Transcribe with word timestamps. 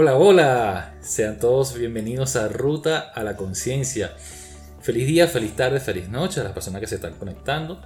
Hola, 0.00 0.14
hola, 0.14 0.94
sean 1.00 1.40
todos 1.40 1.76
bienvenidos 1.76 2.36
a 2.36 2.46
Ruta 2.46 3.00
a 3.00 3.24
la 3.24 3.34
Conciencia. 3.34 4.12
Feliz 4.80 5.08
día, 5.08 5.26
feliz 5.26 5.56
tarde, 5.56 5.80
feliz 5.80 6.08
noche 6.08 6.40
a 6.40 6.44
las 6.44 6.52
personas 6.52 6.80
que 6.80 6.86
se 6.86 6.94
están 6.94 7.14
conectando. 7.14 7.82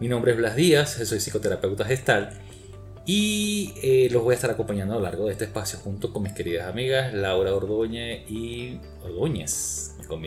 Mi 0.00 0.08
nombre 0.08 0.32
es 0.32 0.38
Blas 0.38 0.56
Díaz, 0.56 0.92
soy 1.04 1.20
psicoterapeuta 1.20 1.84
gestal 1.84 2.30
y 3.04 3.74
eh, 3.82 4.08
los 4.10 4.22
voy 4.22 4.32
a 4.32 4.36
estar 4.36 4.50
acompañando 4.50 4.94
a 4.94 4.96
lo 4.96 5.02
largo 5.02 5.26
de 5.26 5.32
este 5.32 5.44
espacio 5.44 5.78
junto 5.80 6.14
con 6.14 6.22
mis 6.22 6.32
queridas 6.32 6.66
amigas 6.66 7.12
Laura 7.12 7.54
Ordóñez 7.54 8.22
y 8.30 8.80
Ordóñez, 9.04 9.96
con 10.08 10.22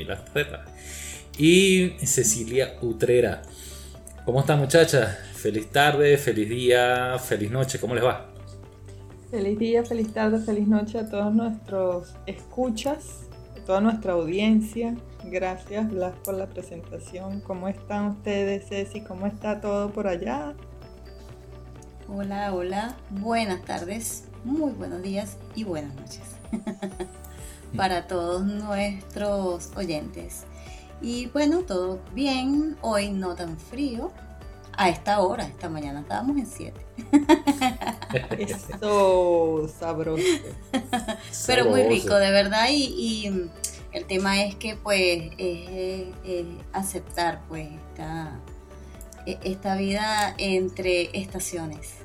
y 1.39 1.89
Cecilia 2.05 2.75
Utrera. 2.83 3.41
¿Cómo 4.23 4.41
están 4.41 4.59
muchachas? 4.59 5.17
Feliz 5.33 5.71
tarde, 5.71 6.19
feliz 6.19 6.47
día, 6.47 7.17
feliz 7.17 7.49
noche, 7.49 7.79
¿cómo 7.79 7.95
les 7.95 8.03
va? 8.03 8.32
Feliz 9.33 9.57
día, 9.57 9.83
feliz 9.83 10.13
tarde, 10.13 10.37
feliz 10.37 10.67
noche 10.67 10.99
a 10.99 11.09
todos 11.09 11.33
nuestros 11.33 12.13
escuchas, 12.27 13.21
a 13.59 13.65
toda 13.65 13.81
nuestra 13.81 14.13
audiencia. 14.13 14.95
Gracias 15.23 15.89
Blas 15.89 16.13
por 16.23 16.35
la 16.35 16.45
presentación. 16.45 17.41
¿Cómo 17.41 17.67
están 17.67 18.09
ustedes, 18.09 18.69
Ceci? 18.69 19.01
¿Cómo 19.01 19.25
está 19.25 19.59
todo 19.59 19.89
por 19.89 20.05
allá? 20.05 20.53
Hola, 22.07 22.53
hola. 22.53 22.95
Buenas 23.09 23.65
tardes, 23.65 24.25
muy 24.43 24.71
buenos 24.71 25.01
días 25.01 25.39
y 25.55 25.63
buenas 25.63 25.95
noches 25.95 26.21
para 27.75 28.05
todos 28.05 28.45
nuestros 28.45 29.71
oyentes. 29.75 30.43
Y 31.01 31.25
bueno, 31.33 31.61
todo 31.61 32.01
bien, 32.13 32.77
hoy 32.81 33.09
no 33.09 33.33
tan 33.33 33.57
frío. 33.57 34.11
A 34.77 34.89
esta 34.89 35.21
hora, 35.21 35.47
esta 35.47 35.69
mañana 35.69 36.01
estábamos 36.01 36.37
en 36.37 36.45
7. 36.45 36.82
Eso, 38.37 39.69
sabroso. 39.79 40.23
Pero 41.47 41.65
muy 41.65 41.83
rico, 41.83 42.15
de 42.15 42.31
verdad. 42.31 42.67
Y, 42.71 43.49
el 43.91 44.05
tema 44.05 44.43
es 44.43 44.55
que 44.55 44.75
pues 44.75 45.31
es, 45.37 46.07
aceptar 46.71 47.41
pues 47.47 47.67
esta, 47.91 48.39
e, 49.27 49.37
esta 49.43 49.75
vida 49.75 50.33
entre 50.39 51.09
estaciones. 51.13 52.03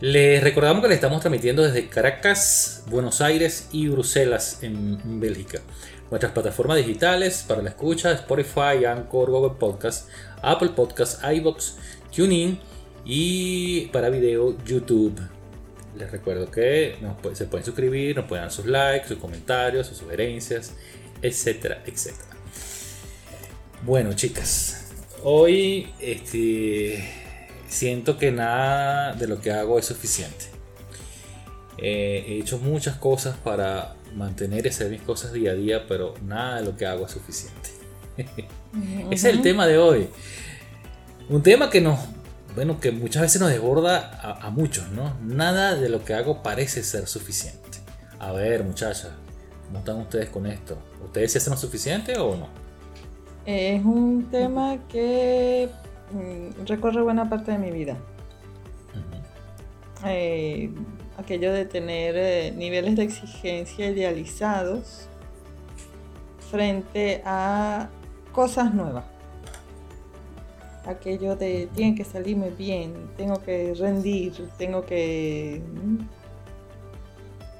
Les 0.00 0.42
recordamos 0.42 0.82
que 0.82 0.88
le 0.88 0.94
estamos 0.94 1.20
transmitiendo 1.20 1.62
desde 1.62 1.88
Caracas, 1.88 2.84
Buenos 2.88 3.22
Aires 3.22 3.68
y 3.72 3.88
Bruselas 3.88 4.58
en 4.62 5.20
Bélgica. 5.20 5.60
Nuestras 6.10 6.32
plataformas 6.32 6.76
digitales 6.76 7.44
para 7.48 7.62
la 7.62 7.70
escucha, 7.70 8.12
Spotify, 8.12 8.84
Anchor, 8.86 9.30
Google 9.30 9.56
Podcast, 9.58 10.10
Apple 10.42 10.68
Podcast, 10.76 11.24
iBox, 11.24 11.76
TuneIn 12.14 12.60
y 13.06 13.86
para 13.86 14.10
video 14.10 14.56
YouTube. 14.64 15.18
Les 15.96 16.10
recuerdo 16.10 16.50
que 16.50 16.96
se 17.32 17.46
pueden 17.46 17.64
suscribir, 17.64 18.16
nos 18.16 18.26
pueden 18.26 18.44
dar 18.44 18.52
sus 18.52 18.66
likes, 18.66 19.08
sus 19.08 19.18
comentarios, 19.18 19.86
sus 19.86 19.96
sugerencias, 19.96 20.72
etcétera, 21.22 21.82
etcétera. 21.86 22.36
Bueno, 23.82 24.12
chicas, 24.12 24.90
hoy 25.22 25.88
este, 26.00 27.08
siento 27.68 28.18
que 28.18 28.32
nada 28.32 29.14
de 29.14 29.28
lo 29.28 29.40
que 29.40 29.52
hago 29.52 29.78
es 29.78 29.86
suficiente. 29.86 30.46
Eh, 31.78 32.24
he 32.28 32.38
hecho 32.40 32.58
muchas 32.58 32.96
cosas 32.96 33.36
para 33.36 33.94
mantener 34.14 34.66
y 34.66 34.70
hacer 34.70 34.90
mis 34.90 35.02
cosas 35.02 35.32
día 35.32 35.52
a 35.52 35.54
día, 35.54 35.86
pero 35.86 36.14
nada 36.24 36.56
de 36.60 36.64
lo 36.66 36.76
que 36.76 36.86
hago 36.86 37.06
es 37.06 37.12
suficiente. 37.12 37.70
Ese 38.16 38.34
es 39.10 39.24
el 39.24 39.42
tema 39.42 39.66
de 39.66 39.78
hoy. 39.78 40.08
Un 41.28 41.42
tema 41.42 41.70
que 41.70 41.80
nos, 41.80 41.98
bueno, 42.56 42.80
que 42.80 42.90
muchas 42.90 43.22
veces 43.22 43.40
nos 43.40 43.50
desborda 43.50 44.18
a, 44.20 44.50
muchos, 44.50 44.90
¿no? 44.90 45.16
Nada 45.22 45.76
de 45.76 45.88
lo 45.88 46.04
que 46.04 46.14
hago 46.14 46.42
parece 46.42 46.82
ser 46.82 47.06
suficiente. 47.06 47.78
A 48.18 48.32
ver, 48.32 48.64
muchachas, 48.64 49.10
¿cómo 49.66 49.78
están 49.78 49.98
ustedes 49.98 50.30
con 50.30 50.46
esto? 50.46 50.76
¿Ustedes 51.04 51.30
se 51.30 51.38
hacen 51.38 51.56
suficiente 51.56 52.18
o 52.18 52.34
no? 52.36 52.48
Es 53.44 53.84
un 53.84 54.28
tema 54.30 54.78
que 54.88 55.68
mm, 56.10 56.66
recorre 56.66 57.02
buena 57.02 57.30
parte 57.30 57.52
de 57.52 57.58
mi 57.58 57.70
vida 57.70 57.96
aquello 61.16 61.52
de 61.52 61.64
tener 61.64 62.14
eh, 62.16 62.52
niveles 62.56 62.96
de 62.96 63.04
exigencia 63.04 63.90
idealizados 63.90 65.08
frente 66.50 67.22
a 67.24 67.88
cosas 68.32 68.74
nuevas. 68.74 69.04
Aquello 70.86 71.36
de 71.36 71.68
tiene 71.74 71.94
que 71.94 72.04
salirme 72.04 72.50
bien, 72.50 72.94
tengo 73.16 73.42
que 73.42 73.74
rendir, 73.74 74.32
tengo 74.56 74.86
que 74.86 75.60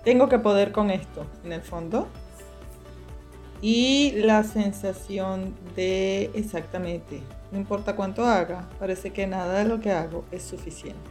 tengo 0.05 0.29
que 0.29 0.39
poder 0.39 0.71
con 0.71 0.91
esto, 0.91 1.27
en 1.45 1.53
el 1.53 1.63
fondo. 1.63 2.07
Y 3.61 4.13
la 4.13 4.45
sensación 4.45 5.55
de 5.75 6.31
exactamente, 6.35 7.21
no 7.51 7.59
importa 7.59 7.97
cuánto 7.97 8.25
haga, 8.25 8.69
parece 8.79 9.11
que 9.11 9.27
nada 9.27 9.59
de 9.59 9.65
lo 9.65 9.81
que 9.81 9.91
hago 9.91 10.25
es 10.31 10.43
suficiente. 10.45 11.11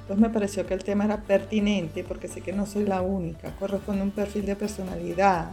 Entonces 0.00 0.26
me 0.26 0.30
pareció 0.32 0.66
que 0.66 0.74
el 0.74 0.82
tema 0.82 1.04
era 1.04 1.18
pertinente 1.18 2.02
porque 2.02 2.28
sé 2.28 2.40
que 2.40 2.52
no 2.52 2.66
soy 2.66 2.84
la 2.84 3.02
única, 3.02 3.54
corresponde 3.60 4.00
a 4.00 4.04
un 4.04 4.10
perfil 4.10 4.46
de 4.46 4.56
personalidad, 4.56 5.50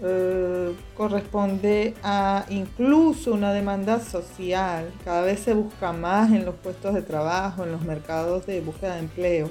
eh, 0.00 0.74
corresponde 0.96 1.94
a 2.02 2.46
incluso 2.48 3.32
una 3.32 3.52
demanda 3.52 4.00
social, 4.00 4.92
cada 5.04 5.22
vez 5.22 5.40
se 5.40 5.54
busca 5.54 5.92
más 5.92 6.30
en 6.30 6.44
los 6.44 6.54
puestos 6.54 6.94
de 6.94 7.02
trabajo, 7.02 7.64
en 7.64 7.72
los 7.72 7.82
mercados 7.82 8.46
de 8.46 8.60
búsqueda 8.60 8.94
de 8.94 9.00
empleo. 9.00 9.46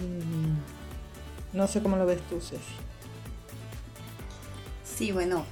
Mm, 0.00 1.56
no 1.56 1.66
sé 1.66 1.82
cómo 1.82 1.96
lo 1.96 2.06
ves 2.06 2.20
tú, 2.28 2.40
Ceci. 2.40 2.62
Sí, 4.84 5.12
bueno, 5.12 5.44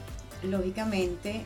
lógicamente 0.43 1.45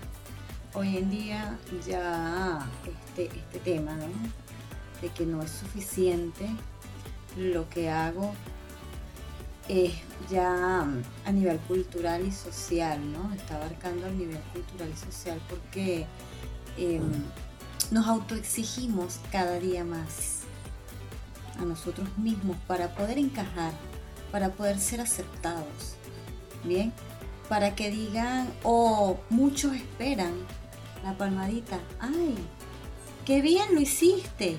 hoy 0.74 0.98
en 0.98 1.10
día 1.10 1.58
ya 1.86 2.68
este, 2.86 3.26
este 3.36 3.58
tema, 3.60 3.94
¿no? 3.94 4.06
de 5.00 5.08
que 5.10 5.24
no 5.24 5.42
es 5.42 5.50
suficiente 5.50 6.48
lo 7.36 7.68
que 7.68 7.88
hago 7.88 8.34
es 9.68 9.92
ya 10.30 10.84
mm, 10.84 11.02
a 11.26 11.32
nivel 11.32 11.58
cultural 11.60 12.26
y 12.26 12.32
social, 12.32 13.00
¿no? 13.12 13.32
Está 13.34 13.56
abarcando 13.56 14.06
el 14.06 14.18
nivel 14.18 14.40
cultural 14.52 14.90
y 14.92 14.96
social 14.96 15.40
porque 15.48 16.06
em, 16.76 17.02
nos 17.90 18.06
autoexigimos 18.06 19.20
cada 19.30 19.58
día 19.58 19.84
más 19.84 20.40
a 21.58 21.64
nosotros 21.64 22.08
mismos 22.18 22.56
para 22.66 22.94
poder 22.94 23.18
encajar, 23.18 23.72
para 24.30 24.50
poder 24.50 24.78
ser 24.78 25.00
aceptados, 25.00 25.96
¿bien? 26.64 26.92
Para 27.48 27.74
que 27.74 27.90
digan, 27.90 28.48
o 28.62 29.18
muchos 29.30 29.74
esperan 29.74 30.32
la 31.02 31.16
palmadita, 31.16 31.78
¡ay! 32.00 32.36
¡Qué 33.24 33.40
bien 33.42 33.74
lo 33.74 33.80
hiciste! 33.80 34.58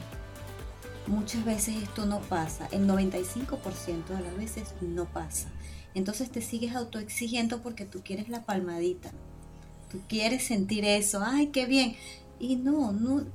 Muchas 1.09 1.43
veces 1.43 1.75
esto 1.81 2.05
no 2.05 2.19
pasa, 2.21 2.67
el 2.71 2.87
95% 2.87 4.05
de 4.05 4.21
las 4.21 4.37
veces 4.37 4.75
no 4.79 5.05
pasa. 5.05 5.49
Entonces 5.95 6.29
te 6.29 6.39
sigues 6.39 6.75
autoexigiendo 6.75 7.63
porque 7.63 7.83
tú 7.83 8.01
quieres 8.03 8.29
la 8.29 8.43
palmadita, 8.43 9.09
tú 9.91 9.99
quieres 10.07 10.45
sentir 10.45 10.85
eso, 10.85 11.23
ay, 11.25 11.47
qué 11.47 11.65
bien. 11.65 11.95
Y 12.39 12.57
no, 12.57 12.91
no, 12.91 13.25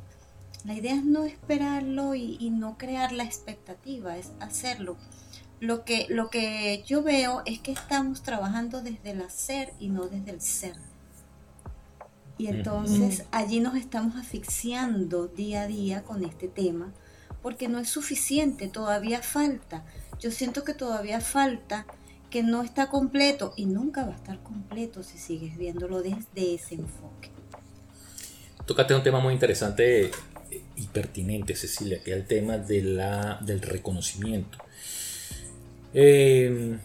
la 0.64 0.74
idea 0.74 0.94
es 0.94 1.04
no 1.04 1.24
esperarlo 1.24 2.14
y, 2.14 2.48
no 2.50 2.78
crear 2.78 3.10
la 3.10 3.24
expectativa, 3.24 4.16
es 4.16 4.30
hacerlo. 4.38 4.96
Lo 5.58 5.84
que, 5.84 6.06
lo 6.08 6.30
que 6.30 6.84
yo 6.86 7.02
veo 7.02 7.42
es 7.44 7.58
que 7.58 7.72
estamos 7.72 8.22
trabajando 8.22 8.82
desde 8.82 9.10
el 9.10 9.20
hacer 9.20 9.72
y 9.80 9.88
no 9.88 10.06
desde 10.06 10.30
el 10.30 10.40
ser. 10.40 10.76
Y 12.38 12.46
entonces 12.46 13.24
allí 13.32 13.58
nos 13.58 13.74
estamos 13.74 14.14
asfixiando 14.14 15.26
día 15.26 15.62
a 15.62 15.66
día 15.66 16.04
con 16.04 16.24
este 16.24 16.46
tema 16.46 16.92
porque 17.44 17.68
no 17.68 17.78
es 17.78 17.90
suficiente, 17.90 18.68
todavía 18.68 19.20
falta. 19.20 19.84
Yo 20.18 20.30
siento 20.30 20.64
que 20.64 20.72
todavía 20.72 21.20
falta, 21.20 21.84
que 22.30 22.42
no 22.42 22.62
está 22.62 22.88
completo 22.88 23.52
y 23.54 23.66
nunca 23.66 24.06
va 24.06 24.14
a 24.14 24.16
estar 24.16 24.42
completo 24.42 25.02
si 25.02 25.18
sigues 25.18 25.58
viéndolo 25.58 26.00
desde 26.00 26.54
ese 26.54 26.76
enfoque. 26.76 27.28
Tócate 28.64 28.94
un 28.94 29.02
tema 29.02 29.20
muy 29.20 29.34
interesante 29.34 30.10
y 30.76 30.86
pertinente, 30.86 31.54
Cecilia, 31.54 32.02
que 32.02 32.12
es 32.12 32.16
el 32.16 32.26
tema 32.26 32.56
de 32.56 32.82
la, 32.82 33.38
del 33.42 33.60
reconocimiento. 33.60 34.56
Eh, 35.92 36.78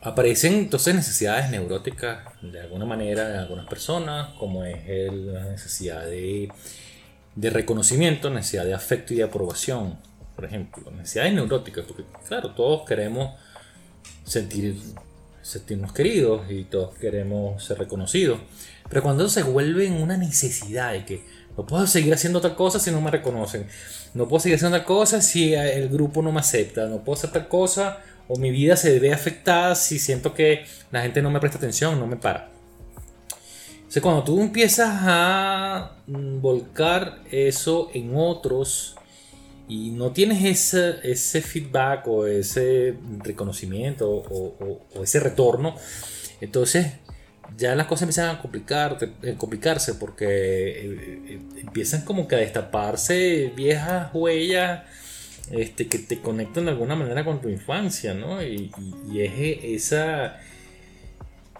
aparecen 0.00 0.54
entonces 0.54 0.92
necesidades 0.92 1.50
neuróticas 1.50 2.24
de 2.42 2.62
alguna 2.62 2.84
manera 2.84 3.28
de 3.28 3.38
algunas 3.38 3.68
personas, 3.68 4.30
como 4.40 4.64
es 4.64 5.12
la 5.12 5.44
necesidad 5.44 6.04
de 6.04 6.50
de 7.36 7.50
reconocimiento, 7.50 8.30
necesidad 8.30 8.64
de 8.64 8.74
afecto 8.74 9.14
y 9.14 9.18
de 9.18 9.22
aprobación, 9.22 9.98
por 10.34 10.46
ejemplo, 10.46 10.90
necesidades 10.90 11.34
neuróticas, 11.34 11.84
porque 11.84 12.04
claro, 12.26 12.50
todos 12.50 12.86
queremos 12.86 13.34
sentir, 14.24 14.76
sentirnos 15.42 15.92
queridos 15.92 16.50
y 16.50 16.64
todos 16.64 16.94
queremos 16.96 17.62
ser 17.64 17.78
reconocidos, 17.78 18.40
pero 18.88 19.02
cuando 19.02 19.28
se 19.28 19.42
vuelve 19.42 19.90
una 19.90 20.16
necesidad 20.16 20.92
de 20.92 21.04
que 21.04 21.46
No 21.56 21.64
puedo 21.64 21.86
seguir 21.86 22.12
haciendo 22.12 22.38
otra 22.38 22.54
cosa 22.54 22.78
si 22.78 22.90
no 22.90 23.00
me 23.00 23.10
reconocen. 23.10 23.66
No 24.12 24.28
puedo 24.28 24.40
seguir 24.40 24.56
haciendo 24.56 24.76
otra 24.76 24.86
cosa 24.86 25.22
si 25.22 25.54
el 25.54 25.88
grupo 25.88 26.20
no 26.20 26.30
me 26.30 26.40
acepta. 26.40 26.86
No 26.86 27.02
puedo 27.02 27.16
hacer 27.16 27.30
otra 27.30 27.48
cosa 27.48 28.00
o 28.28 28.36
mi 28.36 28.50
vida 28.50 28.76
se 28.76 28.98
ve 28.98 29.12
afectada 29.14 29.74
si 29.74 29.98
siento 29.98 30.34
que 30.34 30.66
la 30.90 31.00
gente 31.00 31.22
no 31.22 31.30
me 31.30 31.40
presta 31.40 31.56
atención, 31.56 31.98
no 31.98 32.06
me 32.06 32.16
para. 32.16 32.55
Cuando 34.02 34.24
tú 34.24 34.40
empiezas 34.40 34.90
a 35.02 35.92
mm, 36.06 36.40
volcar 36.40 37.20
eso 37.30 37.90
en 37.94 38.12
otros 38.14 38.96
y 39.68 39.90
no 39.90 40.12
tienes 40.12 40.44
ese, 40.44 41.40
feedback 41.40 42.06
o 42.06 42.26
ese 42.26 42.94
reconocimiento 43.24 44.08
o, 44.10 45.02
ese 45.02 45.20
retorno, 45.20 45.76
entonces 46.40 46.94
ya 47.56 47.74
las 47.74 47.86
cosas 47.86 48.02
empiezan 48.02 48.36
a 48.36 48.40
eh, 49.22 49.34
complicarse 49.38 49.94
porque 49.94 50.26
eh, 50.26 51.22
eh, 51.28 51.40
empiezan 51.62 52.02
como 52.02 52.28
que 52.28 52.34
a 52.34 52.38
destaparse 52.38 53.52
viejas 53.56 54.10
huellas 54.12 54.82
este, 55.50 55.86
que 55.86 55.98
te 55.98 56.20
conectan 56.20 56.64
de 56.64 56.72
alguna 56.72 56.96
manera 56.96 57.24
con 57.24 57.40
tu 57.40 57.48
infancia, 57.48 58.14
¿no? 58.14 58.42
Y, 58.42 58.70
es 59.16 59.32
esa, 59.62 60.40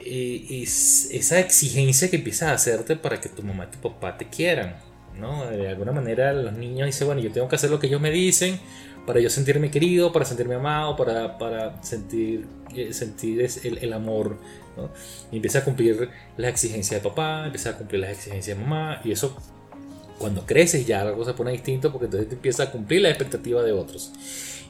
es, 0.00 1.08
esa 1.10 1.40
exigencia 1.40 2.10
que 2.10 2.16
empiezas 2.16 2.50
a 2.50 2.52
hacerte 2.52 2.96
para 2.96 3.20
que 3.20 3.28
tu 3.28 3.43
mamá 3.43 3.69
y 3.70 3.76
tu 3.76 3.81
papá 3.81 4.16
te 4.16 4.28
quieran, 4.28 4.76
¿no? 5.19 5.46
De 5.46 5.69
alguna 5.69 5.93
manera 5.93 6.32
los 6.32 6.52
niños 6.52 6.87
dicen, 6.87 7.06
bueno, 7.06 7.22
yo 7.22 7.32
tengo 7.32 7.48
que 7.48 7.56
hacer 7.56 7.70
lo 7.70 7.78
que 7.78 7.87
ellos 7.87 8.00
me 8.00 8.10
dicen 8.10 8.58
para 9.06 9.20
yo 9.20 9.31
sentirme 9.31 9.70
querido, 9.70 10.12
para 10.12 10.25
sentirme 10.25 10.56
amado, 10.56 10.96
para, 10.96 11.38
para 11.38 11.81
sentir, 11.82 12.46
eh, 12.75 12.93
sentir 12.93 13.48
el, 13.62 13.78
el 13.78 13.93
amor, 13.93 14.37
¿no? 14.76 14.90
Y 15.31 15.37
empieza 15.37 15.60
a 15.60 15.64
cumplir 15.64 16.10
las 16.37 16.50
exigencias 16.50 17.02
de 17.02 17.08
papá, 17.08 17.46
empieza 17.46 17.70
a 17.70 17.76
cumplir 17.78 18.00
las 18.00 18.10
exigencias 18.10 18.58
de 18.58 18.64
mamá, 18.64 19.00
y 19.04 19.12
eso 19.12 19.37
cuando 20.19 20.46
creces 20.46 20.87
ya 20.87 21.04
la 21.04 21.12
cosa 21.12 21.32
se 21.32 21.37
pone 21.37 21.52
distinto 21.52 21.93
porque 21.93 22.06
entonces 22.06 22.28
te 22.28 22.34
empiezas 22.34 22.69
a 22.69 22.72
cumplir 22.72 23.02
las 23.02 23.10
expectativas 23.10 23.64
de 23.64 23.72
otros. 23.72 24.12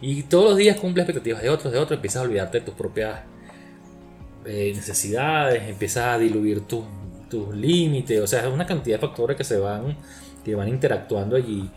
Y 0.01 0.25
todos 0.25 0.51
los 0.51 0.57
días 0.57 0.79
cumples 0.79 1.05
expectativas 1.05 1.43
de 1.43 1.51
otros, 1.51 1.73
de 1.73 1.79
otros, 1.79 1.97
empiezas 1.97 2.23
a 2.23 2.25
olvidarte 2.25 2.61
de 2.61 2.67
tus 2.67 2.75
propias 2.75 3.21
eh, 4.47 4.73
necesidades, 4.75 5.69
empiezas 5.69 6.05
a 6.15 6.19
diluir 6.19 6.63
tus 6.63 6.85
límites, 7.55 8.21
o 8.21 8.27
sea, 8.27 8.47
es 8.47 8.53
una 8.53 8.67
cantidad 8.67 8.97
de 8.97 9.07
factores 9.07 9.37
que 9.37 9.45
se 9.45 9.59
van, 9.59 9.97
que 10.45 10.55
van 10.55 10.69
interactuando 10.69 11.37
allí. 11.37 11.69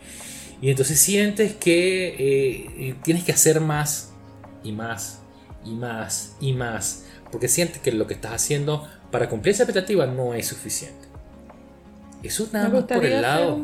Y 0.62 0.70
entonces 0.70 1.00
sientes 1.00 1.54
que 1.54 2.08
eh, 2.08 2.70
eh, 2.78 2.94
tienes 3.02 3.24
que 3.24 3.32
hacer 3.32 3.60
más 3.60 4.12
y 4.62 4.72
más 4.72 5.22
y 5.64 5.70
más 5.70 6.36
y 6.40 6.52
más, 6.52 7.06
porque 7.32 7.48
sientes 7.48 7.80
que 7.80 7.92
lo 7.92 8.06
que 8.06 8.14
estás 8.14 8.32
haciendo 8.32 8.86
para 9.10 9.28
cumplir 9.28 9.54
esa 9.54 9.64
expectativa 9.64 10.06
no 10.06 10.34
es 10.34 10.46
suficiente. 10.46 11.08
Eso 12.22 12.46
nada 12.52 12.68
más 12.68 12.84
por 12.84 13.04
el 13.04 13.22
lado. 13.22 13.60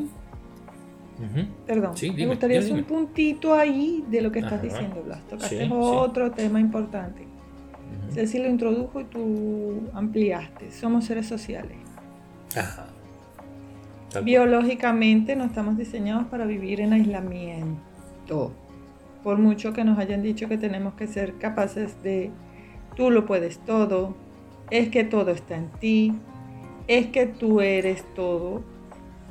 Perdón, 1.66 1.94
me 2.14 2.26
gustaría 2.26 2.58
hacer 2.58 2.72
un 2.72 2.84
puntito 2.84 3.54
ahí 3.54 4.04
de 4.10 4.20
lo 4.20 4.32
que 4.32 4.40
estás 4.40 4.62
diciendo, 4.62 5.02
Blas. 5.02 5.26
Tocaste 5.28 5.68
otro 5.70 6.32
tema 6.32 6.60
importante. 6.60 7.35
Ceci 8.12 8.38
lo 8.38 8.48
introdujo 8.48 9.00
y 9.00 9.04
tú 9.04 9.82
ampliaste. 9.92 10.72
Somos 10.72 11.04
seres 11.04 11.26
sociales. 11.26 11.76
Ajá. 12.56 12.86
Biológicamente 14.22 15.34
no 15.36 15.44
estamos 15.44 15.76
diseñados 15.76 16.24
para 16.26 16.46
vivir 16.46 16.80
en 16.80 16.94
aislamiento. 16.94 18.52
Por 19.22 19.38
mucho 19.38 19.72
que 19.72 19.84
nos 19.84 19.98
hayan 19.98 20.22
dicho 20.22 20.48
que 20.48 20.56
tenemos 20.56 20.94
que 20.94 21.06
ser 21.06 21.36
capaces 21.38 22.02
de, 22.02 22.30
tú 22.94 23.10
lo 23.10 23.26
puedes 23.26 23.58
todo, 23.58 24.16
es 24.70 24.88
que 24.88 25.04
todo 25.04 25.32
está 25.32 25.56
en 25.56 25.68
ti, 25.80 26.14
es 26.86 27.08
que 27.08 27.26
tú 27.26 27.60
eres 27.60 28.04
todo 28.14 28.62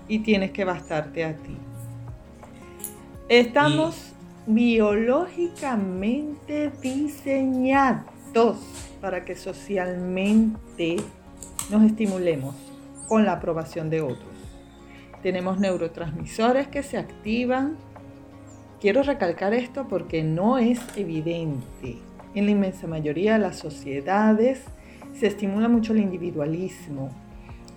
y 0.07 0.19
tienes 0.19 0.51
que 0.51 0.65
bastarte 0.65 1.25
a 1.25 1.35
ti. 1.35 1.57
Estamos 3.29 4.13
biológicamente 4.45 6.71
diseñados 6.81 8.14
para 8.99 9.23
que 9.23 9.35
socialmente 9.35 10.97
nos 11.69 11.83
estimulemos 11.83 12.53
con 13.07 13.23
la 13.23 13.33
aprobación 13.33 13.89
de 13.89 14.01
otros. 14.01 14.35
Tenemos 15.23 15.57
neurotransmisores 15.57 16.67
que 16.67 16.83
se 16.83 16.97
activan. 16.97 17.77
Quiero 18.81 19.03
recalcar 19.03 19.53
esto 19.53 19.87
porque 19.87 20.21
no 20.23 20.57
es 20.57 20.81
evidente. 20.97 21.97
En 22.33 22.45
la 22.45 22.51
inmensa 22.51 22.87
mayoría 22.87 23.33
de 23.33 23.39
las 23.39 23.57
sociedades 23.57 24.63
se 25.17 25.27
estimula 25.27 25.69
mucho 25.69 25.93
el 25.93 25.99
individualismo, 25.99 27.11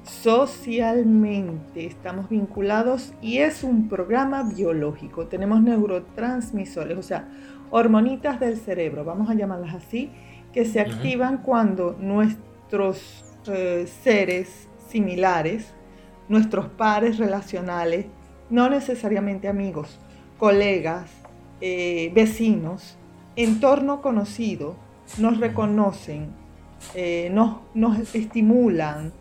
socialmente 0.03 1.87
estamos 1.87 2.29
vinculados 2.29 3.13
y 3.23 3.39
es 3.39 3.63
un 3.63 3.89
programa 3.89 4.43
biológico. 4.43 5.29
Tenemos 5.29 5.63
neurotransmisores, 5.63 6.99
o 6.99 7.03
sea, 7.03 7.29
hormonitas 7.71 8.41
del 8.41 8.57
cerebro, 8.57 9.05
vamos 9.05 9.31
a 9.31 9.35
llamarlas 9.35 9.77
así, 9.77 10.11
que 10.53 10.65
se 10.65 10.81
activan 10.81 11.39
cuando 11.39 11.97
nuestros 11.99 13.25
eh, 13.47 13.87
seres 14.03 14.69
similares, 14.89 15.75
nuestros 16.29 16.67
pares 16.69 17.19
relacionales, 17.19 18.07
no 18.51 18.69
necesariamente 18.69 19.49
amigos, 19.49 19.99
colegas, 20.39 21.11
eh, 21.61 22.11
vecinos, 22.15 22.97
entorno 23.37 24.01
conocido, 24.01 24.77
nos 25.19 25.39
reconocen, 25.39 26.29
eh, 26.95 27.33
nos 27.75 28.15
estimulan, 28.15 29.13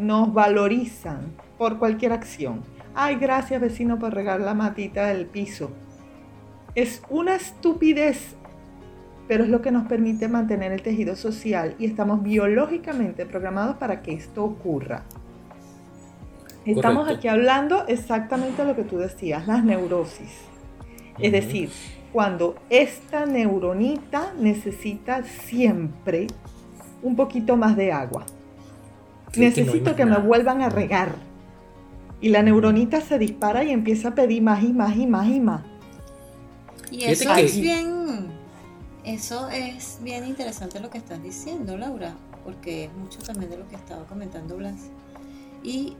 nos 0.00 0.32
valorizan 0.32 1.32
por 1.58 1.78
cualquier 1.78 2.12
acción. 2.12 2.62
Ay, 2.94 3.16
gracias 3.16 3.60
vecino 3.60 3.98
por 3.98 4.14
regar 4.14 4.40
la 4.40 4.54
matita 4.54 5.06
del 5.06 5.26
piso. 5.26 5.70
Es 6.74 7.02
una 7.08 7.34
estupidez, 7.34 8.36
pero 9.28 9.44
es 9.44 9.50
lo 9.50 9.62
que 9.62 9.70
nos 9.70 9.86
permite 9.86 10.28
mantener 10.28 10.72
el 10.72 10.82
tejido 10.82 11.16
social 11.16 11.74
y 11.78 11.86
estamos 11.86 12.22
biológicamente 12.22 13.26
programados 13.26 13.76
para 13.76 14.02
que 14.02 14.12
esto 14.12 14.44
ocurra. 14.44 15.04
Estamos 16.64 17.08
aquí 17.08 17.28
hablando 17.28 17.86
exactamente 17.88 18.64
lo 18.64 18.74
que 18.74 18.84
tú 18.84 18.96
decías, 18.98 19.46
las 19.46 19.64
neurosis. 19.64 20.30
Es 21.18 21.32
decir, 21.32 21.70
cuando 22.12 22.56
esta 22.70 23.26
neuronita 23.26 24.32
necesita 24.38 25.22
siempre 25.24 26.26
un 27.02 27.16
poquito 27.16 27.56
más 27.56 27.76
de 27.76 27.92
agua. 27.92 28.24
Necesito 29.36 29.94
que, 29.94 30.06
me 30.06 30.18
vuelvan 30.18 30.62
a 30.62 30.70
regar. 30.70 31.16
Y 32.20 32.30
la 32.30 32.42
neuronita 32.42 33.00
se 33.00 33.18
dispara 33.18 33.64
y 33.64 33.70
empieza 33.70 34.08
a 34.08 34.14
pedir 34.14 34.42
más 34.42 34.62
y 34.62 34.72
más 34.72 34.96
y 34.96 35.06
más 35.06 35.28
y 35.28 35.40
más. 35.40 35.62
Y 36.90 37.04
eso 37.04 37.34
es 37.34 37.60
bien, 37.60 38.28
eso 39.04 39.48
es 39.50 39.98
bien 40.02 40.26
interesante 40.26 40.80
lo 40.80 40.88
que 40.88 40.98
estás 40.98 41.22
diciendo, 41.22 41.76
Laura, 41.76 42.14
porque 42.42 42.84
es 42.84 42.92
mucho 42.94 43.18
también 43.20 43.50
de 43.50 43.58
lo 43.58 43.68
que 43.68 43.76
estaba 43.76 44.06
comentando 44.06 44.56
Blas. 44.56 44.88
Y 45.62 45.96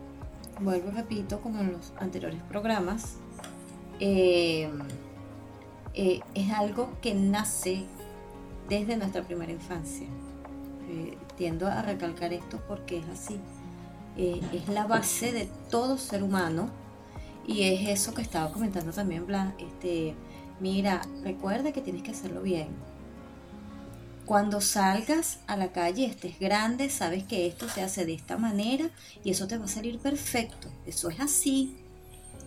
vuelvo 0.61 0.88
y 0.88 0.92
repito, 0.92 1.40
como 1.40 1.61
en 1.61 1.73
los 1.73 1.92
anteriores 1.99 2.42
programas, 2.44 3.16
eh, 4.00 4.70
eh, 5.94 6.20
es 6.34 6.50
algo 6.52 6.90
que 7.00 7.14
nace 7.14 7.84
desde 8.68 8.96
nuestra 8.96 9.23
primera 9.23 9.52
infancia. 9.52 10.06
Eh, 10.88 11.16
tiendo 11.37 11.66
a 11.66 11.82
recalcar 11.82 12.32
esto 12.32 12.61
porque 12.68 12.99
es 12.99 13.08
así. 13.08 13.38
Es 14.16 14.68
la 14.68 14.87
base 14.87 15.32
de 15.32 15.49
todo 15.68 15.99
ser 15.99 16.23
humano 16.23 16.68
y 17.46 17.64
es 17.64 17.88
eso 17.88 18.14
que 18.14 18.23
estaba 18.23 18.52
comentando 18.52 18.92
también 18.92 19.26
Blas. 19.26 19.52
Este, 19.58 20.14
mira, 20.61 21.02
recuerda 21.25 21.73
que 21.73 21.80
tienes 21.80 22.02
que 22.02 22.12
hacerlo 22.12 22.40
bien. 22.40 22.68
Cuando 24.26 24.61
salgas 24.61 25.38
a 25.47 25.57
la 25.57 25.73
calle, 25.73 26.07
estés 26.07 26.38
grande, 26.38 26.88
sabes 26.88 27.25
que 27.25 27.47
esto 27.47 27.69
se 27.69 27.83
hace 27.83 28.07
de 28.07 28.14
esta 28.14 28.38
manera 28.38 28.90
y 29.23 29.31
eso 29.31 29.47
te 29.47 29.59
va 29.59 29.66
a 29.66 29.69
salir 29.69 29.99
perfecto. 29.99 30.69
Eso 30.87 31.11
es 31.11 31.21
así, 31.21 31.76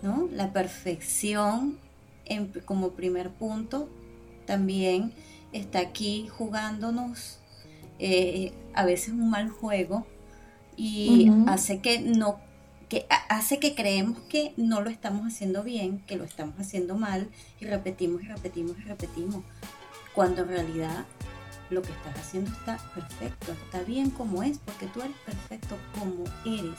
¿no? 0.02 0.28
La 0.32 0.52
perfección 0.52 1.78
como 2.64 2.90
primer 2.90 3.30
punto 3.30 3.88
también 4.46 5.12
está 5.52 5.78
aquí 5.78 6.28
jugándonos 6.28 7.38
eh, 7.98 8.52
a 8.74 8.84
veces 8.84 9.10
un 9.10 9.30
mal 9.30 9.48
juego 9.48 10.06
y 10.76 11.30
hace 11.46 11.80
que 11.80 12.00
no 12.00 12.38
que 12.88 13.06
hace 13.28 13.58
que 13.58 13.74
creemos 13.74 14.18
que 14.30 14.54
no 14.56 14.80
lo 14.80 14.88
estamos 14.88 15.26
haciendo 15.26 15.62
bien, 15.62 15.98
que 16.06 16.16
lo 16.16 16.24
estamos 16.24 16.54
haciendo 16.58 16.96
mal 16.96 17.28
y 17.60 17.66
repetimos 17.66 18.22
y 18.22 18.26
repetimos 18.28 18.78
y 18.78 18.82
repetimos, 18.82 19.44
cuando 20.14 20.42
en 20.42 20.48
realidad 20.48 21.04
lo 21.70 21.82
que 21.82 21.92
estás 21.92 22.16
haciendo 22.18 22.50
está 22.52 22.78
perfecto, 22.94 23.52
está 23.52 23.82
bien 23.82 24.10
como 24.10 24.42
es, 24.42 24.58
porque 24.58 24.86
tú 24.86 25.00
eres 25.00 25.16
perfecto 25.24 25.76
como 25.98 26.24
eres. 26.44 26.78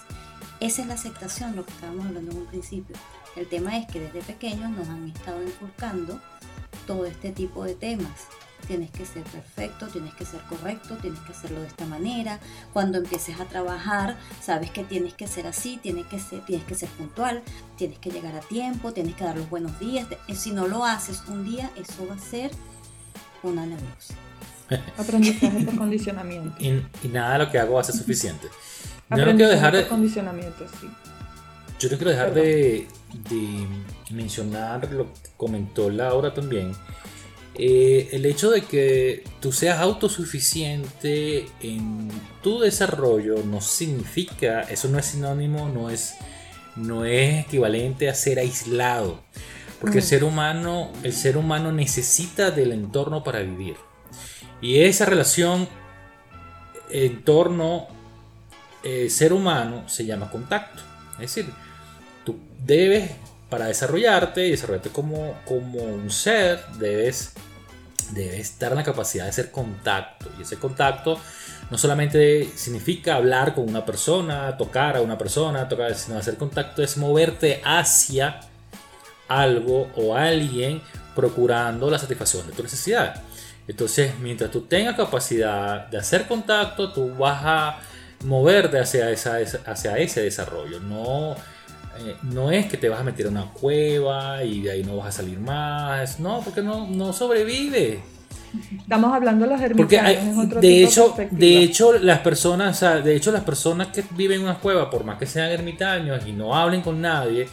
Esa 0.59 0.81
es 0.81 0.87
la 0.87 0.95
aceptación, 0.95 1.55
lo 1.55 1.65
que 1.65 1.71
estábamos 1.71 2.05
hablando 2.05 2.31
en 2.31 2.37
un 2.37 2.45
principio. 2.47 2.95
El 3.35 3.47
tema 3.47 3.77
es 3.77 3.87
que 3.87 3.99
desde 3.99 4.21
pequeños 4.21 4.69
nos 4.71 4.87
han 4.89 5.07
estado 5.09 5.41
inculcando 5.43 6.19
todo 6.85 7.05
este 7.05 7.31
tipo 7.31 7.63
de 7.63 7.75
temas 7.75 8.27
tienes 8.67 8.91
que 8.91 9.05
ser 9.05 9.23
perfecto, 9.23 9.87
tienes 9.87 10.13
que 10.13 10.25
ser 10.25 10.41
correcto, 10.41 10.95
tienes 10.97 11.19
que 11.21 11.31
hacerlo 11.31 11.61
de 11.61 11.67
esta 11.67 11.85
manera. 11.85 12.39
Cuando 12.73 12.99
empieces 12.99 13.39
a 13.39 13.45
trabajar, 13.45 14.17
sabes 14.41 14.71
que 14.71 14.83
tienes 14.83 15.13
que 15.13 15.27
ser 15.27 15.47
así, 15.47 15.77
tienes 15.81 16.05
que 16.07 16.19
ser, 16.19 16.45
tienes 16.45 16.65
que 16.65 16.75
ser 16.75 16.89
puntual, 16.89 17.41
tienes 17.77 17.99
que 17.99 18.11
llegar 18.11 18.35
a 18.35 18.41
tiempo, 18.41 18.93
tienes 18.93 19.15
que 19.15 19.23
dar 19.23 19.37
los 19.37 19.49
buenos 19.49 19.79
días. 19.79 20.07
Si 20.35 20.51
no 20.51 20.67
lo 20.67 20.85
haces 20.85 21.23
un 21.27 21.45
día, 21.45 21.71
eso 21.75 22.07
va 22.07 22.15
a 22.15 22.19
ser 22.19 22.51
una 23.43 23.65
neurosis. 23.65 24.15
Aprendizaje 24.97 25.65
por 25.65 25.75
condicionamiento. 25.75 26.55
Y, 26.59 26.67
y 27.03 27.07
nada 27.11 27.33
de 27.33 27.45
lo 27.45 27.51
que 27.51 27.59
hago 27.59 27.79
hace 27.79 27.91
suficiente. 27.93 28.47
Yo 29.09 29.25
no 29.25 29.35
quiero 29.35 29.49
dejar 29.49 29.75
de, 29.75 29.87
condicionamiento, 29.87 30.65
sí. 30.79 30.87
yo 31.79 31.89
no 31.89 31.97
quiero 31.97 32.11
dejar 32.11 32.33
de, 32.33 32.87
de 33.29 33.67
mencionar 34.11 34.91
lo 34.91 35.05
que 35.05 35.19
comentó 35.35 35.89
Laura 35.89 36.31
también. 36.33 36.73
Eh, 37.55 38.09
el 38.13 38.25
hecho 38.25 38.51
de 38.51 38.61
que 38.61 39.23
tú 39.41 39.51
seas 39.51 39.79
autosuficiente 39.79 41.47
en 41.61 42.09
tu 42.41 42.59
desarrollo 42.59 43.43
no 43.43 43.59
significa, 43.61 44.61
eso 44.61 44.87
no 44.87 44.99
es 44.99 45.07
sinónimo, 45.07 45.67
no 45.67 45.89
es, 45.89 46.15
no 46.75 47.03
es 47.03 47.45
equivalente 47.45 48.09
a 48.09 48.13
ser 48.13 48.39
aislado. 48.39 49.21
Porque 49.81 49.97
el 49.97 50.03
Mm. 50.03 50.07
ser 50.07 50.23
humano, 50.23 50.91
el 51.03 51.13
ser 51.13 51.35
humano 51.37 51.71
necesita 51.71 52.51
del 52.51 52.71
entorno 52.73 53.23
para 53.23 53.39
vivir. 53.39 53.75
Y 54.61 54.81
esa 54.81 55.05
relación 55.05 55.67
entorno 56.89 57.87
eh, 58.83 59.09
ser 59.09 59.33
humano 59.33 59.83
se 59.87 60.05
llama 60.05 60.29
contacto. 60.29 60.81
Es 61.13 61.35
decir, 61.35 61.53
tú 62.25 62.39
debes, 62.63 63.11
para 63.49 63.65
desarrollarte 63.65 64.47
y 64.47 64.51
desarrollarte 64.51 64.89
como, 64.89 65.35
como 65.45 65.81
un 65.81 66.11
ser, 66.11 66.63
debes, 66.77 67.33
debes 68.11 68.39
estar 68.39 68.71
en 68.71 68.77
la 68.77 68.83
capacidad 68.83 69.25
de 69.25 69.31
hacer 69.31 69.51
contacto. 69.51 70.29
Y 70.37 70.43
ese 70.43 70.57
contacto 70.57 71.19
no 71.69 71.77
solamente 71.77 72.49
significa 72.55 73.15
hablar 73.15 73.53
con 73.53 73.67
una 73.67 73.85
persona, 73.85 74.55
tocar 74.57 74.97
a 74.97 75.01
una 75.01 75.17
persona, 75.17 75.67
tocar, 75.67 75.93
sino 75.95 76.17
hacer 76.17 76.37
contacto 76.37 76.83
es 76.83 76.97
moverte 76.97 77.61
hacia 77.63 78.39
algo 79.27 79.89
o 79.95 80.15
alguien 80.15 80.81
procurando 81.15 81.89
la 81.91 81.99
satisfacción 81.99 82.47
de 82.47 82.53
tu 82.53 82.63
necesidad. 82.63 83.21
Entonces, 83.69 84.13
mientras 84.19 84.49
tú 84.49 84.61
tengas 84.61 84.95
capacidad 84.95 85.87
de 85.87 85.99
hacer 85.99 86.27
contacto, 86.27 86.91
tú 86.91 87.13
vas 87.15 87.39
a 87.45 87.79
moverte 88.25 88.79
hacia, 88.79 89.11
esa, 89.11 89.37
hacia 89.65 89.95
ese 89.99 90.23
desarrollo. 90.23 90.79
No, 90.79 91.33
eh, 91.33 92.15
no 92.23 92.51
es 92.51 92.65
que 92.65 92.77
te 92.77 92.89
vas 92.89 93.01
a 93.01 93.03
meter 93.03 93.27
a 93.27 93.29
una 93.29 93.45
cueva 93.45 94.43
y 94.43 94.61
de 94.61 94.71
ahí 94.71 94.83
no 94.83 94.97
vas 94.97 95.09
a 95.09 95.11
salir 95.11 95.39
más. 95.39 96.19
No, 96.19 96.41
porque 96.43 96.63
no, 96.63 96.87
no 96.87 97.13
sobrevive. 97.13 98.01
Estamos 98.75 99.13
hablando 99.13 99.45
de 99.45 99.51
los 99.51 99.61
Porque 99.77 99.97
ermitaños. 99.97 100.33
es 100.35 100.45
otro 100.47 100.61
de 100.61 100.67
tipo 100.67 100.89
hecho, 100.89 101.15
de 101.29 101.57
hecho, 101.59 101.93
las 101.99 102.19
personas, 102.21 102.75
o 102.75 102.79
sea, 102.79 102.95
de 103.01 103.15
hecho, 103.15 103.31
las 103.31 103.43
personas 103.43 103.89
que 103.89 104.03
viven 104.15 104.37
en 104.39 104.45
una 104.45 104.57
cueva, 104.57 104.89
por 104.89 105.03
más 105.03 105.19
que 105.19 105.27
sean 105.27 105.51
ermitaños 105.51 106.25
y 106.25 106.31
no 106.31 106.55
hablen 106.55 106.81
con 106.81 106.99
nadie, 106.99 107.47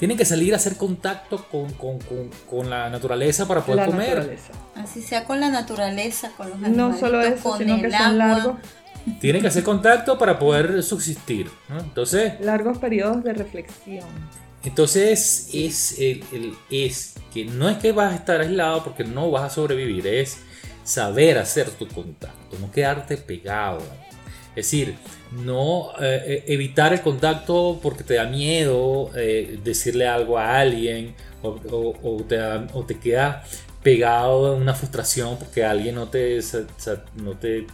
tienen 0.00 0.16
que 0.16 0.24
salir 0.24 0.52
a 0.54 0.56
hacer 0.56 0.76
contacto 0.76 1.44
con, 1.48 1.70
con- 1.74 1.98
con- 2.00 2.30
con 2.48 2.68
la 2.70 2.88
naturaleza 2.90 3.46
para 3.46 3.60
poder 3.60 3.76
la 3.80 3.86
comer. 3.86 4.16
naturaleza. 4.16 4.52
Así 4.74 5.02
sea 5.02 5.24
con 5.24 5.38
la 5.40 5.50
naturaleza, 5.50 6.32
con 6.36 6.48
los 6.50 6.58
No 6.58 6.66
animalitos, 6.66 7.00
solo 7.00 7.20
eso, 7.20 7.42
con 7.42 7.58
sino 7.58 7.74
el 7.76 7.82
que 7.82 7.92
son 7.92 8.18
largos, 8.18 8.56
Tienen 9.20 9.42
que 9.42 9.48
hacer 9.48 9.62
contacto 9.62 10.18
para 10.18 10.38
poder 10.38 10.82
subsistir. 10.82 11.50
¿no? 11.68 11.78
Entonces, 11.80 12.32
largos 12.40 12.78
periodos 12.78 13.22
de 13.22 13.32
reflexión. 13.34 14.08
entonces 14.64 15.48
es, 15.52 15.98
el, 15.98 16.24
el- 16.32 16.54
es 16.70 17.14
que 17.32 17.44
no 17.44 17.68
es 17.68 17.78
que 17.78 17.92
vas 17.92 18.12
a 18.12 18.16
estar 18.16 18.40
aislado 18.40 18.82
porque 18.84 19.04
no 19.04 19.30
vas 19.30 19.44
a 19.44 19.50
sobrevivir, 19.54 20.06
es 20.06 20.38
saber 20.84 21.38
hacer 21.38 21.70
tu 21.70 21.86
contacto, 21.88 22.58
no 22.58 22.70
quedarte 22.72 23.16
pegado. 23.18 23.78
Es 24.50 24.56
decir, 24.66 24.96
no 25.30 25.92
eh, 26.00 26.22
eh, 26.26 26.44
evitar 26.48 26.92
el 26.92 27.00
contacto 27.02 27.78
porque 27.82 28.04
te 28.04 28.14
da 28.14 28.24
miedo 28.26 29.10
eh, 29.16 29.58
decirle 29.62 30.06
algo 30.08 30.38
a 30.38 30.58
alguien 30.58 31.14
o, 31.42 31.50
o- 31.70 32.16
o 32.18 32.24
te, 32.24 32.38
o 32.72 32.84
te 32.86 32.98
queda 32.98 33.44
pegado 33.82 34.54
en 34.56 34.62
una 34.62 34.74
frustración 34.74 35.38
porque 35.38 35.64
alguien 35.64 35.94
no 35.94 36.08
te, 36.08 36.40
no 37.16 37.36
te 37.38 37.66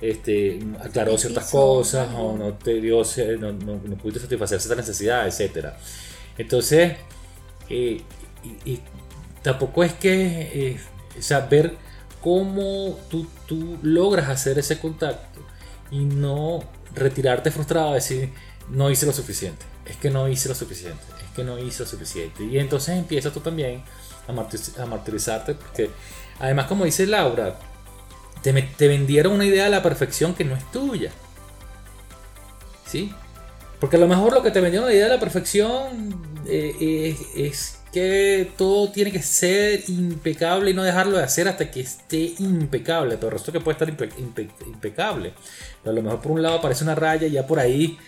este, 0.00 0.60
aclaró 0.80 1.16
ciertas 1.18 1.48
cosas 1.50 2.08
o 2.16 2.36
no 2.36 2.54
te 2.54 2.80
dio, 2.80 3.02
no, 3.38 3.52
no, 3.52 3.80
no 3.84 3.96
pudiste 3.96 4.20
satisfacer 4.20 4.60
cierta 4.60 4.80
necesidad, 4.80 5.26
etc. 5.28 5.68
Entonces, 6.38 6.94
eh, 7.70 8.02
y, 8.64 8.72
y 8.72 8.80
tampoco 9.42 9.84
es 9.84 9.92
que 9.94 10.76
saber 11.20 11.76
cómo 12.20 12.98
tú, 13.10 13.26
tú 13.46 13.78
logras 13.82 14.28
hacer 14.28 14.58
ese 14.58 14.78
contacto 14.80 15.40
y 15.92 16.04
no 16.04 16.64
retirarte 16.94 17.52
frustrado 17.52 17.90
a 17.90 17.94
decir 17.94 18.32
no 18.68 18.90
hice 18.90 19.06
lo 19.06 19.12
suficiente, 19.12 19.64
es 19.86 19.96
que 19.96 20.10
no 20.10 20.26
hice 20.28 20.48
lo 20.48 20.54
suficiente, 20.54 21.02
es 21.22 21.30
que 21.36 21.44
no 21.44 21.58
hice 21.58 21.84
lo 21.84 21.88
suficiente. 21.88 22.44
Y 22.44 22.58
entonces 22.58 22.98
empiezas 22.98 23.32
tú 23.32 23.40
también 23.40 23.84
a, 24.26 24.82
a 24.82 24.86
martirizarte 24.86 25.54
porque 25.54 25.90
además 26.40 26.66
como 26.66 26.84
dice 26.84 27.06
Laura, 27.06 27.56
te, 28.42 28.52
te 28.52 28.88
vendieron 28.88 29.34
una 29.34 29.44
idea 29.44 29.64
de 29.64 29.70
la 29.70 29.82
perfección 29.82 30.34
que 30.34 30.44
no 30.44 30.56
es 30.56 30.70
tuya. 30.72 31.12
¿Sí? 32.86 33.14
Porque 33.78 33.96
a 33.96 34.00
lo 34.00 34.08
mejor 34.08 34.32
lo 34.32 34.42
que 34.42 34.50
te 34.50 34.60
vendieron 34.60 34.88
la 34.88 34.94
idea 34.94 35.06
de 35.06 35.14
la 35.14 35.20
perfección 35.20 36.42
eh, 36.46 37.16
es 37.34 37.81
que 37.92 38.50
todo 38.56 38.90
tiene 38.90 39.12
que 39.12 39.22
ser 39.22 39.84
impecable 39.88 40.70
y 40.70 40.74
no 40.74 40.82
dejarlo 40.82 41.18
de 41.18 41.24
hacer 41.24 41.46
hasta 41.48 41.70
que 41.70 41.80
esté 41.82 42.34
impecable. 42.38 43.16
Pero 43.16 43.28
el 43.28 43.32
resto 43.34 43.52
que 43.52 43.60
puede 43.60 43.74
estar 43.74 43.88
impe- 43.88 44.14
impe- 44.16 44.48
impecable. 44.66 45.34
Pero 45.82 45.92
a 45.92 45.94
lo 45.94 46.02
mejor 46.02 46.20
por 46.20 46.32
un 46.32 46.42
lado 46.42 46.56
aparece 46.56 46.84
una 46.84 46.94
raya 46.94 47.26
y 47.26 47.32
ya 47.32 47.46
por 47.46 47.58
ahí 47.60 47.98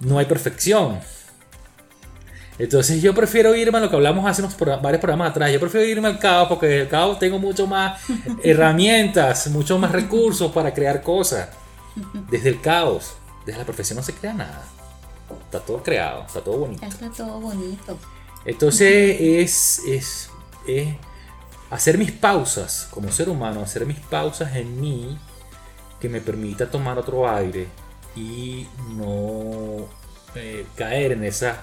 no 0.00 0.18
hay 0.18 0.26
perfección. 0.26 1.00
Entonces 2.56 3.02
yo 3.02 3.12
prefiero 3.14 3.54
irme 3.56 3.78
a 3.78 3.80
lo 3.80 3.90
que 3.90 3.96
hablamos 3.96 4.24
hace 4.30 4.40
unos 4.42 4.54
pro- 4.54 4.80
varios 4.80 5.00
programas 5.00 5.30
atrás. 5.30 5.50
Yo 5.52 5.58
prefiero 5.58 5.84
irme 5.86 6.06
al 6.06 6.18
caos 6.20 6.46
porque 6.48 6.82
el 6.82 6.88
caos 6.88 7.18
tengo 7.18 7.38
mucho 7.40 7.66
más 7.66 8.00
herramientas, 8.44 9.48
muchos 9.48 9.78
más 9.80 9.90
recursos 9.90 10.52
para 10.52 10.72
crear 10.72 11.02
cosas. 11.02 11.48
Desde 12.30 12.50
el 12.50 12.60
caos, 12.60 13.14
desde 13.44 13.58
la 13.58 13.64
perfección 13.66 13.96
no 13.96 14.02
se 14.04 14.12
crea 14.14 14.34
nada. 14.34 14.62
Está 15.44 15.58
todo 15.60 15.82
creado, 15.82 16.24
está 16.26 16.40
todo 16.40 16.58
bonito. 16.58 16.84
Está 16.86 17.10
todo 17.10 17.40
bonito. 17.40 17.98
Entonces 18.44 19.16
es, 19.20 19.80
es, 19.86 20.30
es 20.66 20.88
hacer 21.70 21.98
mis 21.98 22.12
pausas 22.12 22.88
como 22.90 23.10
ser 23.10 23.28
humano, 23.28 23.60
hacer 23.60 23.86
mis 23.86 23.98
pausas 23.98 24.54
en 24.56 24.80
mí 24.80 25.18
que 26.00 26.08
me 26.08 26.20
permita 26.20 26.70
tomar 26.70 26.98
otro 26.98 27.28
aire 27.28 27.66
y 28.14 28.66
no 28.96 29.88
eh, 30.34 30.66
caer 30.76 31.12
en 31.12 31.24
esas 31.24 31.56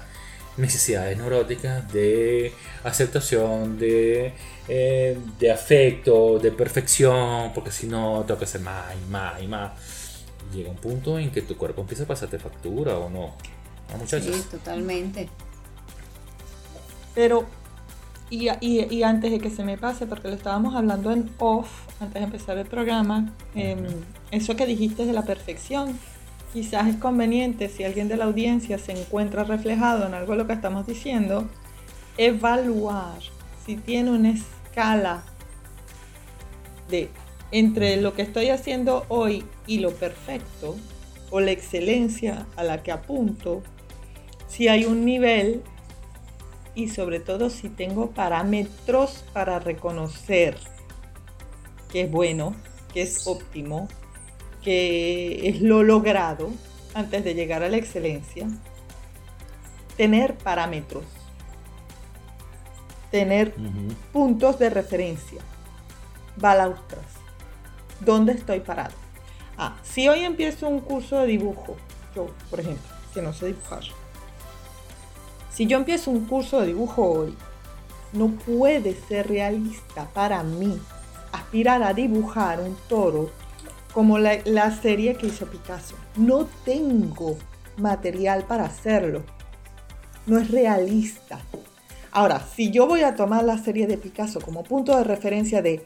necesidades 0.57 1.17
neuróticas 1.17 1.91
de 1.93 2.53
aceptación, 2.83 3.77
de, 3.77 4.33
eh, 4.67 5.17
de 5.39 5.51
afecto, 5.51 6.39
de 6.39 6.51
perfección, 6.51 7.53
porque 7.53 7.71
si 7.71 7.88
no 7.88 8.23
tengo 8.27 8.39
que 8.39 8.45
hacer 8.45 8.61
más 8.61 8.85
y 8.95 9.09
más 9.09 9.41
y 9.41 9.47
más. 9.47 9.71
Llega 10.53 10.69
un 10.69 10.77
punto 10.77 11.17
en 11.17 11.31
que 11.31 11.41
tu 11.43 11.55
cuerpo 11.55 11.81
empieza 11.81 12.03
a 12.03 12.07
pasarte 12.07 12.38
factura 12.38 12.97
o 12.97 13.09
no. 13.09 13.35
¿No? 13.97 14.07
Sí, 14.07 14.43
totalmente. 14.50 15.29
Pero, 17.15 17.46
y, 18.30 18.50
y- 18.62 18.88
y 18.89 19.03
antes 19.03 19.32
de 19.32 19.39
que 19.39 19.50
se 19.50 19.63
me 19.63 19.77
pase, 19.77 20.06
porque 20.06 20.30
lo 20.30 20.36
estábamos 20.36 20.75
hablando 20.75 21.12
en 21.12 21.30
off, 21.39 21.70
antes 22.00 22.15
de 22.15 22.24
empezar 22.25 22.58
el 22.58 22.65
programa, 22.65 23.34
em, 23.56 23.86
eso 24.32 24.56
que 24.56 24.65
dijiste 24.65 25.06
de 25.06 25.13
la 25.13 25.24
perfección, 25.24 25.98
quizás 26.53 26.88
es 26.88 26.96
conveniente, 26.98 27.70
si 27.70 27.84
alguien 27.84 28.08
de 28.08 28.18
la 28.18 28.25
audiencia 28.25 28.77
se 28.77 28.91
encuentra 28.94 29.44
reflejado 29.44 30.06
en 30.08 30.13
algo 30.13 30.34
de 30.34 30.38
lo 30.39 30.48
que 30.48 30.53
estamos 30.53 30.86
diciendo, 30.88 31.48
evaluar 32.18 33.20
si 33.65 33.75
tiene 33.77 34.12
una 34.12 34.32
escala 34.32 35.24
de 36.89 37.10
entre 37.51 37.98
lo 38.01 38.13
que 38.13 38.22
estoy 38.22 38.50
haciendo 38.50 39.06
hoy 39.10 39.44
y 39.68 39.80
lo 39.80 39.91
perfecto, 39.91 40.77
o 41.30 41.39
la 41.39 41.51
excelencia 41.51 42.46
a 42.58 42.63
la 42.63 42.84
que 42.84 42.91
apunto, 42.91 43.62
si 44.48 44.68
hay 44.68 44.84
un 44.86 45.06
nivel 45.06 45.62
y 46.75 46.90
sobre 46.90 47.20
todo 47.20 47.50
si 47.50 47.70
tengo 47.70 48.12
parámetros 48.12 49.24
para 49.34 49.60
reconocer 49.60 50.58
que 51.92 52.01
es 52.01 52.12
bueno, 52.12 52.56
que 52.94 53.01
es 53.01 53.28
óptimo, 53.28 53.88
que 54.62 55.50
es 55.50 55.62
lo 55.62 55.84
logrado 55.84 56.50
antes 56.94 57.24
de 57.24 57.34
llegar 57.34 57.63
a 57.63 57.70
la 57.70 57.78
excelencia. 57.78 58.48
Tener 59.98 60.38
parámetros, 60.38 61.04
tener 63.12 63.54
puntos 64.12 64.58
de 64.58 64.70
referencia, 64.70 65.42
balaustras, 66.38 67.06
¿dónde 68.00 68.34
estoy 68.34 68.62
parado? 68.62 68.96
Ah, 69.58 69.78
si 69.84 70.08
hoy 70.08 70.22
empiezo 70.22 70.68
un 70.68 70.80
curso 70.80 71.20
de 71.20 71.28
dibujo, 71.28 71.75
yo, 72.16 72.28
por 72.50 72.62
ejemplo, 72.62 72.90
que 73.13 73.22
no 73.22 73.34
sé 73.34 73.48
dibujar, 73.48 73.84
si 75.53 75.67
yo 75.67 75.77
empiezo 75.77 76.12
un 76.12 76.25
curso 76.25 76.62
de 76.62 76.67
dibujo 76.67 77.03
hoy, 77.03 77.36
no 78.13 78.29
puede 78.29 78.96
ser 78.96 79.27
realista 79.27 80.08
para 80.13 80.43
mí 80.43 80.79
aspirar 81.31 81.84
a 81.84 81.93
dibujar 81.93 82.60
un 82.60 82.75
toro 82.88 83.29
como 83.93 84.17
la, 84.17 84.39
la 84.46 84.72
serie 84.72 85.15
que 85.15 85.27
hizo 85.27 85.46
Picasso. 85.48 85.96
No 86.15 86.48
tengo 86.65 87.38
material 87.77 88.46
para 88.46 88.65
hacerlo. 88.65 89.24
No 90.25 90.38
es 90.38 90.50
realista. 90.50 91.39
Ahora, 92.12 92.46
si 92.55 92.72
yo 92.72 92.88
voy 92.88 93.01
a 93.01 93.15
tomar 93.15 93.43
la 93.43 93.58
serie 93.58 93.88
de 93.88 93.98
Picasso 93.98 94.39
como 94.41 94.63
punto 94.63 94.96
de 94.98 95.03
referencia 95.03 95.62
de 95.62 95.86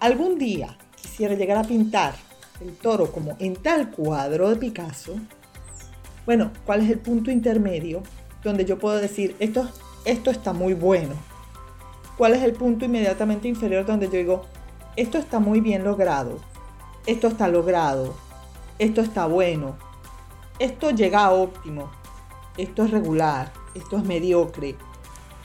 algún 0.00 0.38
día 0.38 0.76
quisiera 1.00 1.34
llegar 1.34 1.58
a 1.58 1.64
pintar 1.64 2.14
el 2.60 2.76
toro 2.76 3.10
como 3.12 3.36
en 3.38 3.54
tal 3.54 3.90
cuadro 3.90 4.50
de 4.50 4.56
Picasso, 4.56 5.16
bueno, 6.24 6.50
¿cuál 6.64 6.82
es 6.82 6.90
el 6.90 6.98
punto 6.98 7.30
intermedio 7.30 8.02
donde 8.46 8.64
yo 8.64 8.78
puedo 8.78 8.96
decir, 8.96 9.36
esto, 9.38 9.68
esto 10.04 10.30
está 10.30 10.52
muy 10.52 10.74
bueno? 10.74 11.14
¿Cuál 12.16 12.34
es 12.34 12.42
el 12.42 12.52
punto 12.52 12.84
inmediatamente 12.84 13.48
inferior 13.48 13.84
donde 13.84 14.06
yo 14.06 14.12
digo, 14.12 14.46
esto 14.96 15.18
está 15.18 15.38
muy 15.38 15.60
bien 15.60 15.84
logrado, 15.84 16.38
esto 17.04 17.28
está 17.28 17.48
logrado, 17.48 18.14
esto 18.78 19.02
está 19.02 19.26
bueno, 19.26 19.76
esto 20.58 20.90
llega 20.90 21.24
a 21.26 21.32
óptimo, 21.32 21.90
esto 22.56 22.84
es 22.84 22.90
regular, 22.90 23.52
esto 23.74 23.98
es 23.98 24.04
mediocre? 24.04 24.76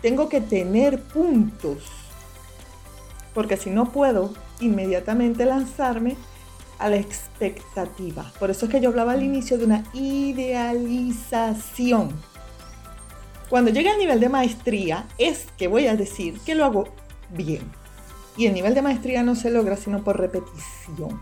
Tengo 0.02 0.30
que 0.30 0.40
tener 0.40 1.04
puntos, 1.04 1.84
porque 3.34 3.58
si 3.58 3.70
no 3.70 3.92
puedo 3.92 4.32
inmediatamente 4.62 5.44
lanzarme 5.46 6.16
a 6.80 6.90
la 6.90 6.98
expectativa. 6.98 8.32
Por 8.40 8.50
eso 8.50 8.66
es 8.66 8.72
que 8.72 8.82
yo 8.82 8.90
hablaba 8.90 9.12
al 9.12 9.22
inicio 9.24 9.58
de 9.58 9.66
una 9.66 9.84
idealización. 9.94 10.92
Cuando 13.52 13.70
llegue 13.70 13.90
al 13.90 13.98
nivel 13.98 14.22
de 14.22 14.30
maestría 14.30 15.10
es 15.18 15.48
que 15.58 15.68
voy 15.68 15.88
a 15.88 15.98
decir 15.98 16.40
que 16.40 16.56
lo 16.56 16.64
hago 16.64 16.88
bien. 17.32 17.70
Y 18.38 18.46
el 18.46 18.54
nivel 18.54 18.74
de 18.74 18.82
maestría 18.82 19.24
no 19.24 19.36
se 19.36 19.52
logra 19.52 19.76
sino 19.76 20.06
por 20.06 20.18
repetición. 20.18 21.22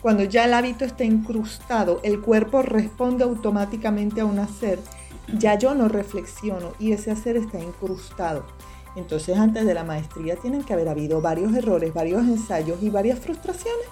Cuando 0.00 0.24
ya 0.24 0.46
el 0.46 0.54
hábito 0.54 0.86
está 0.86 1.04
incrustado, 1.04 2.00
el 2.04 2.22
cuerpo 2.22 2.62
responde 2.62 3.24
automáticamente 3.24 4.22
a 4.22 4.24
un 4.24 4.38
hacer. 4.38 4.78
Ya 5.38 5.58
yo 5.58 5.74
no 5.74 5.88
reflexiono 5.88 6.72
y 6.78 6.92
ese 6.92 7.10
hacer 7.10 7.36
está 7.36 7.60
incrustado. 7.60 8.46
Entonces 8.96 9.36
antes 9.36 9.66
de 9.66 9.74
la 9.74 9.84
maestría 9.84 10.36
tienen 10.36 10.62
que 10.62 10.72
haber 10.72 10.88
habido 10.88 11.20
varios 11.20 11.54
errores, 11.54 11.92
varios 11.92 12.22
ensayos 12.22 12.82
y 12.82 12.88
varias 12.88 13.18
frustraciones 13.18 13.88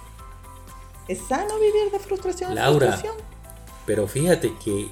¿Es 1.08 1.18
sano 1.28 1.58
vivir 1.58 1.90
de 1.92 1.98
frustración? 1.98 2.54
Laura, 2.54 2.98
pero 3.84 4.06
fíjate 4.06 4.54
que, 4.64 4.88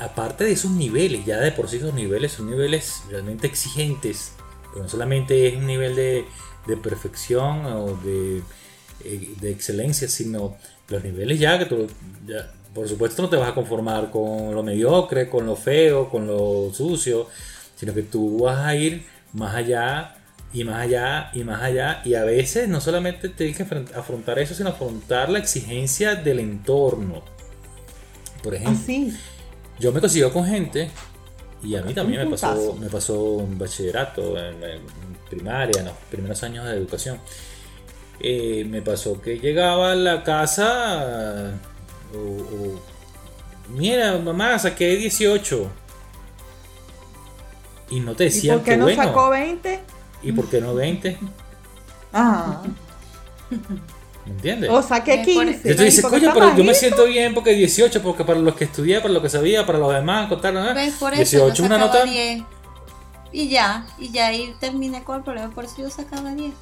aparte 0.00 0.44
de 0.44 0.52
esos 0.52 0.70
niveles, 0.70 1.24
ya 1.24 1.38
de 1.38 1.52
por 1.52 1.68
sí 1.68 1.76
esos 1.76 1.94
niveles 1.94 2.32
son 2.32 2.50
niveles 2.50 3.02
realmente 3.08 3.46
exigentes, 3.46 4.32
no 4.76 4.88
solamente 4.88 5.48
es 5.48 5.56
un 5.56 5.66
nivel 5.66 5.96
de, 5.96 6.26
perfección 6.82 7.66
o 7.66 7.98
eh, 8.04 8.42
de, 9.40 9.50
excelencia, 9.50 10.08
sino 10.08 10.56
los 10.88 11.02
niveles 11.02 11.40
ya 11.40 11.58
que 11.58 11.66
tú, 11.66 11.88
por 12.74 12.88
supuesto 12.88 13.22
no 13.22 13.28
te 13.28 13.36
vas 13.36 13.48
a 13.50 13.54
conformar 13.54 14.10
con 14.10 14.54
lo 14.54 14.62
mediocre, 14.62 15.28
con 15.28 15.46
lo 15.46 15.56
feo, 15.56 16.08
con 16.08 16.26
lo 16.26 16.72
sucio, 16.72 17.26
sino 17.74 17.92
que 17.94 18.02
tú 18.02 18.44
vas 18.44 18.58
a 18.58 18.76
ir 18.76 19.04
más 19.32 19.54
allá 19.54 20.16
y 20.52 20.64
más 20.64 20.82
allá 20.82 21.30
y 21.32 21.44
más 21.44 21.62
allá. 21.62 22.02
Y 22.04 22.14
a 22.14 22.24
veces 22.24 22.68
no 22.68 22.80
solamente 22.80 23.28
tienes 23.28 23.56
que 23.56 23.62
afrontar 23.94 24.38
eso, 24.38 24.54
sino 24.54 24.70
afrontar 24.70 25.28
la 25.30 25.38
exigencia 25.38 26.14
del 26.14 26.40
entorno. 26.40 27.22
Por 28.42 28.54
ejemplo, 28.54 28.78
Así. 28.82 29.16
yo 29.78 29.92
me 29.92 30.00
consigo 30.00 30.32
con 30.32 30.46
gente 30.46 30.90
y 31.62 31.76
a 31.76 31.82
mí 31.82 31.92
también 31.92 32.24
me 32.24 32.30
pasó, 32.36 32.74
me 32.74 32.88
pasó 32.88 33.40
en 33.40 33.58
bachillerato, 33.58 34.38
en, 34.38 34.80
primaria, 35.28 35.80
en 35.80 35.86
los 35.86 35.96
primeros 36.10 36.42
años 36.42 36.64
de 36.66 36.72
educación. 36.72 37.18
Eh, 38.18 38.66
me 38.68 38.82
pasó 38.82 39.20
que 39.20 39.38
llegaba 39.38 39.92
a 39.92 39.94
la 39.94 40.22
casa 40.22 41.58
mira, 43.68 44.18
mamá, 44.18 44.58
saqué 44.58 44.96
18. 44.96 45.70
Y 47.90 48.00
no 48.00 48.14
te 48.14 48.24
decían 48.24 48.56
¿Y 48.56 48.58
por 48.58 48.64
qué 48.64 48.76
no 48.76 48.88
sacó 48.94 49.30
20? 49.30 49.80
¿Y 50.22 50.32
por 50.32 50.48
qué 50.48 50.60
no 50.60 50.74
20? 50.74 51.18
Ah. 52.12 52.62
¿Me 54.26 54.32
entiendes? 54.32 54.70
O 54.70 54.82
saqué 54.82 55.22
15. 55.22 55.68
Yo 55.68 55.76
te 55.76 55.84
dices, 55.84 56.04
coño, 56.04 56.30
pero 56.34 56.56
yo 56.56 56.64
me 56.64 56.74
siento 56.74 57.04
bien 57.04 57.34
porque 57.34 57.52
18, 57.52 58.02
porque 58.02 58.24
para 58.24 58.38
los 58.38 58.54
que 58.54 58.64
estudié, 58.64 59.00
para 59.00 59.14
lo 59.14 59.22
que 59.22 59.28
sabía, 59.28 59.64
para 59.64 59.78
los 59.78 59.92
demás, 59.92 60.28
contar, 60.28 60.52
¿no? 60.52 60.74
¿Ves? 60.74 60.94
Por 60.94 61.14
eso 61.14 61.38
18 61.38 61.64
una 61.64 61.78
nota. 61.78 62.04
10. 62.04 62.42
Y 63.32 63.48
ya, 63.48 63.86
y 63.98 64.10
ya 64.10 64.26
ahí 64.26 64.54
terminé 64.60 65.02
con 65.04 65.18
el 65.18 65.22
problema, 65.22 65.50
por 65.50 65.64
eso 65.64 65.76
yo 65.78 65.90
sacaba 65.90 66.32
10. 66.32 66.52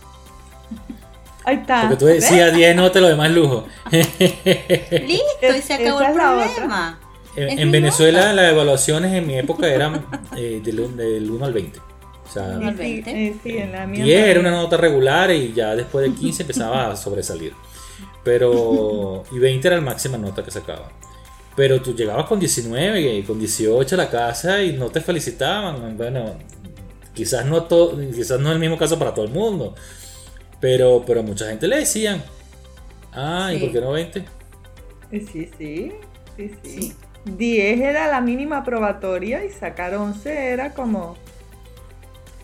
Ahí 1.44 1.56
está. 1.56 1.82
Porque 1.82 1.96
tú 1.96 2.06
decías 2.06 2.54
10 2.54 2.76
notas, 2.76 3.00
lo 3.00 3.08
demás 3.08 3.30
lujo. 3.30 3.66
Listo, 3.90 5.56
y 5.56 5.62
se 5.62 5.74
acabó 5.74 6.00
el 6.02 6.12
problema. 6.12 6.98
En, 7.36 7.58
en 7.58 7.70
Venezuela 7.70 8.32
las 8.32 8.52
evaluaciones 8.52 9.12
en 9.14 9.26
mi 9.26 9.38
época 9.38 9.68
eran 9.68 10.04
eh, 10.36 10.60
del, 10.62 10.96
del 10.96 11.30
1 11.30 11.44
al 11.44 11.52
20. 11.52 11.80
Sea, 12.38 13.86
10 13.86 14.08
era 14.08 14.40
una 14.40 14.50
nota 14.50 14.76
regular 14.76 15.30
y 15.30 15.52
ya 15.52 15.74
después 15.74 16.08
de 16.08 16.16
15 16.16 16.42
empezaba 16.42 16.90
a 16.90 16.96
sobresalir. 16.96 17.52
Pero, 18.22 19.24
y 19.32 19.38
20 19.38 19.66
era 19.66 19.76
la 19.76 19.82
máxima 19.82 20.18
nota 20.18 20.44
que 20.44 20.50
sacaba. 20.50 20.90
Pero 21.56 21.80
tú 21.82 21.94
llegabas 21.94 22.26
con 22.26 22.38
19 22.38 23.16
y 23.16 23.22
con 23.22 23.38
18 23.38 23.94
a 23.94 23.98
la 23.98 24.10
casa 24.10 24.62
y 24.62 24.74
no 24.74 24.90
te 24.90 25.00
felicitaban. 25.00 25.96
Bueno, 25.96 26.36
quizás 27.14 27.46
no, 27.46 27.64
todo, 27.64 27.98
quizás 27.98 28.38
no 28.38 28.50
es 28.50 28.54
el 28.54 28.60
mismo 28.60 28.78
caso 28.78 28.98
para 28.98 29.12
todo 29.12 29.24
el 29.24 29.32
mundo. 29.32 29.74
Pero, 30.60 31.02
pero 31.06 31.22
mucha 31.22 31.48
gente 31.48 31.66
le 31.66 31.78
decían, 31.78 32.22
ah, 33.12 33.52
¿y 33.52 33.58
por 33.58 33.72
qué 33.72 33.80
no 33.80 33.92
20? 33.92 34.24
Sí, 35.10 35.50
sí, 35.58 35.92
sí, 36.36 36.52
sí. 36.62 36.92
10 37.24 37.80
era 37.80 38.08
la 38.08 38.20
mínima 38.20 38.64
probatoria 38.64 39.44
y 39.44 39.50
sacar 39.50 39.94
11 39.94 40.50
era 40.52 40.72
como 40.72 41.16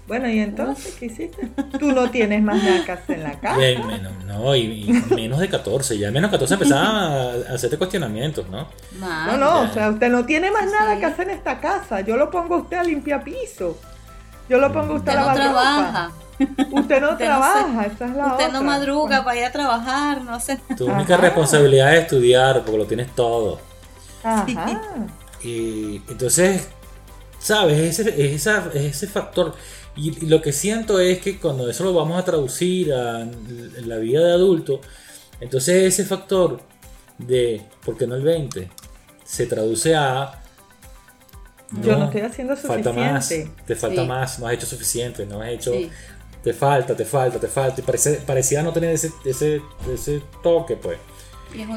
bueno, 0.06 0.28
¿y 0.28 0.38
entonces 0.38 0.96
qué 0.98 1.06
hiciste? 1.06 1.48
Tú 1.78 1.92
no 1.92 2.10
tienes 2.10 2.42
más 2.42 2.62
nada 2.62 3.00
en 3.08 3.22
la 3.22 3.40
casa. 3.40 3.56
menos, 3.56 4.12
no, 4.26 4.54
y, 4.54 5.02
menos 5.14 5.40
de 5.40 5.48
14. 5.48 5.96
Ya 5.98 6.10
menos 6.10 6.30
de 6.30 6.36
14 6.36 6.54
empezaba 6.54 6.90
a 6.90 7.54
hacerte 7.54 7.78
cuestionamientos, 7.78 8.46
¿no? 8.48 8.68
no, 9.00 9.36
no, 9.38 9.60
o 9.62 9.68
sea, 9.68 9.90
usted 9.90 10.10
no 10.10 10.26
tiene 10.26 10.50
más 10.50 10.70
nada 10.70 10.98
que 10.98 11.06
hacer 11.06 11.28
en 11.30 11.36
esta 11.36 11.58
casa. 11.58 12.00
Yo 12.02 12.16
lo 12.16 12.30
pongo 12.30 12.56
a 12.56 12.58
usted 12.58 12.76
a 12.76 12.84
limpiar 12.84 13.24
piso. 13.24 13.78
Yo 14.48 14.58
lo 14.58 14.70
pongo 14.72 14.94
a 14.94 14.96
usted, 14.96 15.12
a 15.12 15.14
lavar 15.14 15.36
no 15.38 15.42
trabaja. 15.42 16.12
Usted 16.70 17.00
no 17.00 17.16
trabaja, 17.16 17.86
esa 17.86 18.04
es 18.04 18.14
la 18.14 18.26
Usted 18.26 18.52
no 18.52 18.62
madruga 18.62 19.24
para 19.24 19.38
ir 19.38 19.44
a 19.46 19.52
trabajar, 19.52 20.20
no 20.20 20.38
sé. 20.38 20.60
Tu 20.76 20.84
única 20.84 21.16
responsabilidad 21.16 21.94
es 21.96 22.02
estudiar, 22.02 22.62
porque 22.62 22.76
lo 22.76 22.86
tienes 22.86 23.14
todo. 23.14 23.58
Ajá. 24.22 24.80
Y 25.42 26.02
entonces, 26.08 26.68
¿sabes? 27.38 27.98
Ese, 27.98 28.34
ese, 28.34 28.52
ese 28.74 29.06
factor 29.06 29.54
y, 29.96 30.26
lo 30.26 30.42
que 30.42 30.52
siento 30.52 30.98
es 31.00 31.18
que 31.20 31.38
cuando 31.38 31.68
eso 31.68 31.84
lo 31.84 31.94
vamos 31.94 32.20
a 32.20 32.24
traducir 32.24 32.92
a 32.92 33.26
la 33.84 33.96
vida 33.98 34.24
de 34.24 34.32
adulto, 34.32 34.80
entonces 35.40 35.84
ese 35.84 36.04
factor 36.04 36.60
de, 37.18 37.62
¿por 37.84 37.96
qué 37.96 38.06
no 38.06 38.14
el 38.14 38.22
20? 38.22 38.68
Se 39.24 39.46
traduce 39.46 39.94
a... 39.94 40.40
Yo 41.82 41.96
no 41.96 42.04
estoy 42.06 42.20
haciendo 42.20 42.54
suficiente. 42.54 42.84
Falta 42.84 43.00
más, 43.00 43.28
te 43.66 43.74
falta 43.74 44.04
más, 44.04 44.38
no 44.38 44.46
has 44.46 44.54
hecho 44.54 44.66
suficiente, 44.66 45.26
no 45.26 45.40
has 45.40 45.48
hecho... 45.48 45.72
Te 46.42 46.52
falta, 46.52 46.94
te 46.94 47.06
falta, 47.06 47.40
te 47.40 47.48
falta. 47.48 47.80
Y 47.80 47.84
parecía 48.26 48.62
no 48.62 48.70
tener 48.70 48.90
ese, 48.90 49.10
ese, 49.24 49.62
ese 49.90 50.20
toque, 50.42 50.76
pues. 50.76 50.98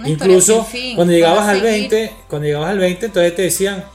Incluso 0.05 0.67
cuando 0.95 1.13
llegabas 1.13 1.47
al 1.47 1.61
20, 1.61 2.11
cuando 2.27 2.47
llegabas 2.47 2.71
al 2.71 2.79
20, 2.79 3.05
entonces 3.05 3.35
te 3.35 3.41
decían, 3.43 3.85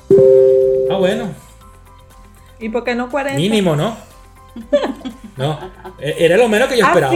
ah, 0.91 0.97
bueno. 0.97 1.31
¿Y 2.59 2.71
por 2.71 2.85
qué 2.85 2.95
no 2.95 3.11
40? 3.11 3.39
Mínimo, 3.39 3.77
¿no? 3.77 4.12
No, 5.37 5.59
e-, 5.99 6.15
era 6.19 6.37
lo 6.37 6.49
menos 6.49 6.69
que 6.69 6.79
yo 6.79 6.87
esperaba. 6.87 7.15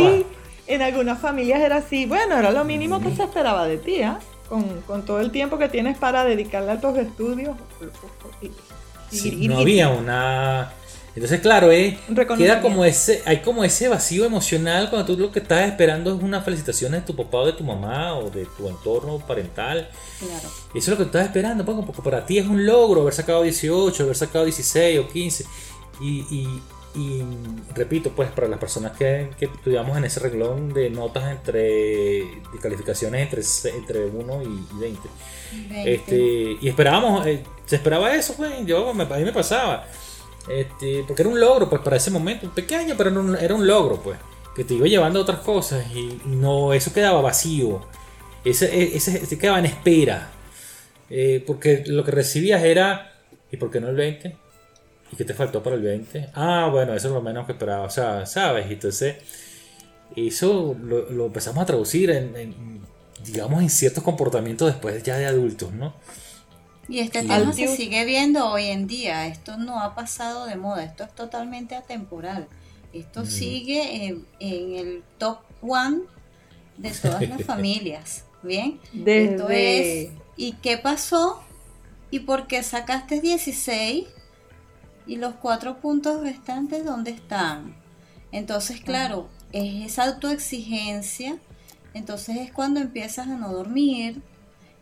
en 0.66 0.82
algunas 0.82 1.18
familias 1.20 1.60
era 1.60 1.76
así. 1.76 2.06
Bueno, 2.06 2.36
era 2.36 2.50
lo 2.50 2.64
mínimo 2.64 3.00
que 3.00 3.14
se 3.14 3.24
esperaba 3.24 3.66
de 3.66 3.78
ti, 3.78 4.02
¿ah? 4.02 4.18
con, 4.48 5.04
todo 5.04 5.20
el 5.20 5.30
tiempo 5.30 5.58
que 5.58 5.68
tienes 5.68 5.98
para 5.98 6.24
dedicarle 6.24 6.72
a 6.72 6.80
tus 6.80 6.96
estudios. 6.98 7.56
no 9.48 9.58
había 9.58 9.88
una. 9.88 10.72
Entonces, 11.14 11.40
claro, 11.40 11.72
eh, 11.72 11.98
queda 12.36 12.60
como 12.60 12.84
ese, 12.84 13.22
hay 13.24 13.38
como 13.38 13.64
ese 13.64 13.88
vacío 13.88 14.26
emocional 14.26 14.90
cuando 14.90 15.14
tú 15.14 15.18
lo 15.18 15.32
que 15.32 15.38
estás 15.38 15.66
esperando 15.66 16.14
es 16.14 16.22
una 16.22 16.42
felicitación 16.42 16.92
de 16.92 17.00
tu 17.00 17.16
papá 17.16 17.38
o 17.38 17.46
de 17.46 17.54
tu 17.54 17.64
mamá 17.64 18.18
o 18.18 18.28
de 18.28 18.44
tu 18.44 18.68
entorno 18.68 19.18
parental. 19.18 19.88
Claro. 20.18 20.48
Eso 20.74 20.78
es 20.78 20.88
lo 20.88 20.96
que 20.98 21.04
tú 21.04 21.08
estás 21.08 21.24
esperando, 21.24 21.64
pues, 21.64 21.78
porque 21.86 22.02
para 22.02 22.26
ti 22.26 22.36
es 22.36 22.46
un 22.46 22.66
logro 22.66 23.00
haber 23.00 23.14
sacado 23.14 23.42
18, 23.44 24.02
haber 24.02 24.16
sacado 24.16 24.44
16 24.44 24.98
o 24.98 25.08
15. 25.08 25.46
y, 26.02 26.26
y 26.30 26.60
repito, 27.74 28.10
pues 28.10 28.30
para 28.30 28.48
las 28.48 28.58
personas 28.58 28.96
que, 28.96 29.30
que 29.38 29.46
estudiamos 29.46 29.96
en 29.98 30.04
ese 30.04 30.20
reglón 30.20 30.72
de 30.72 30.88
notas 30.90 31.30
entre 31.30 31.60
de 31.60 32.58
calificaciones 32.60 33.22
entre, 33.22 33.42
entre 33.76 34.06
1 34.06 34.42
y 34.42 34.80
20. 34.80 35.08
Este, 35.84 36.56
y 36.60 36.68
esperábamos, 36.68 37.26
eh, 37.26 37.42
se 37.66 37.76
esperaba 37.76 38.14
eso, 38.14 38.34
pues, 38.36 38.50
yo, 38.64 38.90
a 38.90 38.94
mí 38.94 39.24
me 39.24 39.32
pasaba. 39.32 39.86
Este, 40.48 41.04
porque 41.06 41.22
era 41.22 41.30
un 41.30 41.40
logro, 41.40 41.68
pues 41.68 41.82
para 41.82 41.96
ese 41.96 42.10
momento, 42.10 42.48
pequeño, 42.54 42.94
pero 42.96 43.10
era 43.10 43.20
un, 43.20 43.36
era 43.36 43.54
un 43.54 43.66
logro, 43.66 44.00
pues. 44.00 44.18
que 44.54 44.64
te 44.64 44.74
iba 44.74 44.86
llevando 44.86 45.18
a 45.18 45.22
otras 45.22 45.40
cosas 45.40 45.84
y 45.94 46.20
no, 46.24 46.72
eso 46.72 46.92
quedaba 46.92 47.20
vacío. 47.20 47.82
Ese, 48.44 48.96
ese, 48.96 49.38
quedaba 49.38 49.58
en 49.58 49.66
espera. 49.66 50.30
Eh, 51.10 51.42
porque 51.46 51.84
lo 51.86 52.04
que 52.04 52.10
recibías 52.10 52.62
era, 52.64 53.12
¿y 53.50 53.56
por 53.56 53.70
qué 53.70 53.80
no 53.80 53.88
el 53.88 53.96
20? 53.96 54.36
¿Y 55.12 55.16
qué 55.16 55.24
te 55.24 55.34
faltó 55.34 55.62
para 55.62 55.76
el 55.76 55.82
20? 55.82 56.30
Ah, 56.34 56.68
bueno, 56.70 56.94
eso 56.94 57.08
es 57.08 57.14
lo 57.14 57.22
menos 57.22 57.46
que 57.46 57.52
esperaba. 57.52 57.84
O 57.84 57.90
sea, 57.90 58.26
¿sabes? 58.26 58.70
Entonces, 58.70 59.16
eso 60.14 60.76
lo, 60.80 61.26
empezamos 61.26 61.62
a 61.62 61.66
traducir 61.66 62.10
en, 62.10 62.80
digamos, 63.24 63.62
en 63.62 63.70
ciertos 63.70 64.02
comportamientos 64.02 64.68
después 64.68 65.02
ya 65.02 65.16
de 65.16 65.26
adultos, 65.26 65.72
¿no? 65.72 65.94
Y 66.88 67.00
este 67.00 67.22
tema 67.22 67.52
se 67.52 67.68
sigue 67.68 68.04
viendo 68.04 68.48
hoy 68.48 68.66
en 68.66 68.86
día. 68.86 69.26
Esto 69.26 69.56
no 69.56 69.80
ha 69.80 69.94
pasado 69.94 70.46
de 70.46 70.56
moda. 70.56 70.84
Esto 70.84 71.04
es 71.04 71.14
totalmente 71.14 71.74
atemporal. 71.74 72.46
Esto 72.92 73.22
mm. 73.22 73.26
sigue 73.26 74.06
en, 74.06 74.26
el 74.38 75.02
top 75.18 75.40
one 75.62 76.02
de 76.76 76.90
todas 76.90 77.28
las 77.28 77.42
familias. 77.46 78.24
¿Bien? 78.42 78.80
Esto 79.04 79.48
es. 79.50 80.10
¿Y 80.36 80.52
qué 80.62 80.78
pasó? 80.78 81.42
¿Y 82.10 82.20
por 82.20 82.46
qué 82.46 82.62
sacaste 82.62 83.20
16? 83.20 84.06
¿Y 85.06 85.16
los 85.16 85.34
cuatro 85.34 85.78
puntos 85.78 86.22
restantes 86.22 86.84
dónde 86.84 87.12
están? 87.12 87.76
Entonces, 88.32 88.80
claro, 88.80 89.28
es 89.52 89.86
esa 89.86 90.04
autoexigencia. 90.04 91.38
Entonces 91.94 92.36
es 92.38 92.52
cuando 92.52 92.80
empiezas 92.80 93.28
a 93.28 93.36
no 93.36 93.52
dormir, 93.52 94.20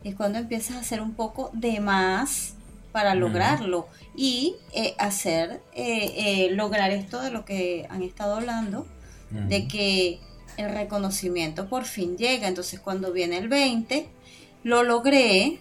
es 0.02 0.14
cuando 0.14 0.38
empiezas 0.38 0.76
a 0.76 0.80
hacer 0.80 1.00
un 1.00 1.14
poco 1.14 1.50
de 1.52 1.80
más 1.80 2.54
para 2.92 3.14
lograrlo 3.14 3.88
y 4.16 4.54
eh, 4.72 4.94
hacer, 4.98 5.60
eh, 5.74 6.14
eh, 6.16 6.50
lograr 6.52 6.90
esto 6.92 7.20
de 7.20 7.30
lo 7.30 7.44
que 7.44 7.86
han 7.90 8.02
estado 8.02 8.36
hablando, 8.36 8.86
de 9.30 9.66
que 9.66 10.20
el 10.56 10.70
reconocimiento 10.70 11.68
por 11.68 11.86
fin 11.86 12.16
llega. 12.16 12.46
Entonces 12.46 12.78
cuando 12.78 13.12
viene 13.12 13.38
el 13.38 13.48
20, 13.48 14.08
lo 14.62 14.84
logré, 14.84 15.58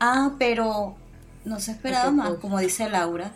ah, 0.00 0.34
pero 0.38 0.96
no 1.44 1.60
se 1.60 1.70
esperaba 1.70 2.10
más, 2.10 2.34
como 2.34 2.58
dice 2.58 2.88
Laura. 2.88 3.32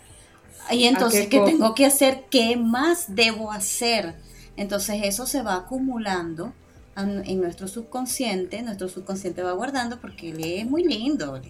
Y 0.71 0.85
entonces, 0.85 1.29
¿qué 1.29 1.41
tengo 1.41 1.75
que 1.75 1.87
hacer? 1.87 2.25
¿Qué 2.31 2.57
más 2.57 3.15
debo 3.15 3.53
hacer? 3.53 4.17
Entonces 4.57 5.01
eso 5.05 5.27
se 5.27 5.43
va 5.43 5.57
acumulando 5.57 6.53
en 6.97 7.41
nuestro 7.41 7.69
subconsciente, 7.69 8.61
nuestro 8.63 8.89
subconsciente 8.89 9.43
va 9.43 9.53
guardando 9.53 10.01
porque 10.01 10.31
él 10.31 10.45
es 10.45 10.67
muy 10.67 10.83
lindo, 10.83 11.41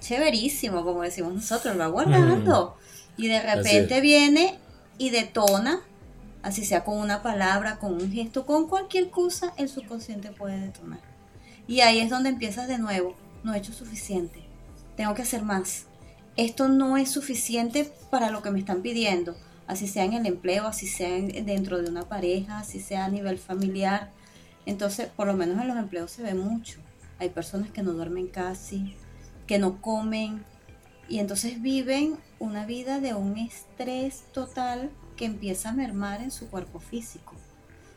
chéverísimo, 0.00 0.84
como 0.84 1.02
decimos 1.02 1.32
nosotros, 1.32 1.78
va 1.78 1.86
guardando. 1.86 2.76
Y 3.16 3.28
de 3.28 3.40
repente 3.40 4.00
viene 4.00 4.58
y 4.98 5.10
detona, 5.10 5.80
así 6.42 6.64
sea 6.64 6.84
con 6.84 6.98
una 6.98 7.22
palabra, 7.22 7.78
con 7.78 7.94
un 7.94 8.10
gesto, 8.10 8.46
con 8.46 8.66
cualquier 8.66 9.10
cosa, 9.10 9.52
el 9.56 9.68
subconsciente 9.68 10.30
puede 10.30 10.58
detonar. 10.58 11.00
Y 11.68 11.82
ahí 11.82 12.00
es 12.00 12.10
donde 12.10 12.30
empiezas 12.30 12.66
de 12.66 12.78
nuevo, 12.78 13.14
no 13.44 13.54
he 13.54 13.58
hecho 13.58 13.72
suficiente, 13.72 14.42
tengo 14.96 15.14
que 15.14 15.22
hacer 15.22 15.42
más. 15.42 15.84
Esto 16.36 16.68
no 16.68 16.96
es 16.96 17.10
suficiente 17.10 17.92
para 18.10 18.30
lo 18.30 18.42
que 18.42 18.50
me 18.50 18.58
están 18.58 18.82
pidiendo, 18.82 19.36
así 19.66 19.88
sea 19.88 20.04
en 20.04 20.14
el 20.14 20.26
empleo, 20.26 20.66
así 20.66 20.86
sea 20.86 21.10
dentro 21.10 21.82
de 21.82 21.90
una 21.90 22.08
pareja, 22.08 22.58
así 22.58 22.80
sea 22.80 23.04
a 23.04 23.10
nivel 23.10 23.38
familiar. 23.38 24.10
Entonces, 24.66 25.08
por 25.08 25.26
lo 25.26 25.34
menos 25.34 25.60
en 25.60 25.68
los 25.68 25.76
empleos 25.76 26.10
se 26.10 26.22
ve 26.22 26.34
mucho. 26.34 26.80
Hay 27.18 27.28
personas 27.28 27.70
que 27.70 27.82
no 27.82 27.92
duermen 27.92 28.28
casi, 28.28 28.96
que 29.46 29.58
no 29.58 29.82
comen 29.82 30.44
y 31.08 31.18
entonces 31.18 31.60
viven 31.60 32.16
una 32.38 32.64
vida 32.64 33.00
de 33.00 33.14
un 33.14 33.36
estrés 33.36 34.22
total 34.32 34.90
que 35.16 35.24
empieza 35.24 35.70
a 35.70 35.72
mermar 35.72 36.22
en 36.22 36.30
su 36.30 36.48
cuerpo 36.48 36.78
físico. 36.78 37.34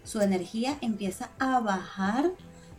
Su 0.04 0.20
energía 0.20 0.78
empieza 0.82 1.30
a 1.40 1.60
bajar 1.60 2.32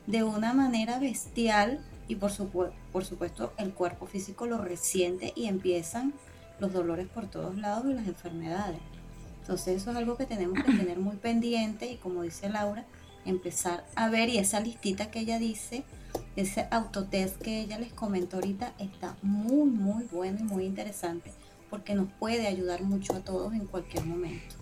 de 0.07 0.25
una 0.25 0.53
manera 0.53 0.99
bestial 0.99 1.81
y 2.09 2.17
por, 2.17 2.31
supuesto 2.31 3.53
el 3.57 3.73
cuerpo 3.73 4.07
físico 4.07 4.47
lo 4.47 4.59
resiente 4.59 5.33
y 5.35 5.47
empiezan 5.47 6.15
los 6.61 6.73
dolores 6.73 7.09
por 7.09 7.27
todos 7.27 7.57
lados 7.57 7.87
y 7.91 7.95
las 7.95 8.07
enfermedades. 8.07 8.81
Entonces 9.41 9.83
eso 9.83 9.91
es 9.91 9.97
algo 9.97 10.17
que 10.17 10.27
tenemos 10.27 10.63
que 10.65 10.73
tener 10.73 10.99
muy 10.99 11.17
pendiente 11.17 11.87
y 11.91 11.97
como 11.97 12.23
dice 12.23 12.49
Laura, 12.49 12.85
empezar 13.25 13.85
a 13.95 14.09
ver 14.09 14.29
y 14.29 14.39
esa 14.39 14.61
listita 14.61 15.11
que 15.11 15.21
ella 15.21 15.39
dice 15.39 15.85
ese 16.37 16.67
autotest 16.71 17.41
que 17.41 17.61
ella 17.61 17.79
les 17.79 17.93
comentó 17.93 18.37
ahorita 18.37 18.75
está 18.79 19.17
muy, 19.23 19.71
muy 19.71 20.05
bueno 20.11 20.39
y 20.41 20.43
muy 20.43 20.65
interesante 20.65 21.33
porque 21.71 21.95
nos 21.95 22.09
puede 22.19 22.47
ayudar 22.47 22.83
mucho 22.83 23.15
a 23.15 23.21
todos 23.21 23.53
en 23.53 23.67
cualquier 23.67 24.05
momento. 24.05 24.55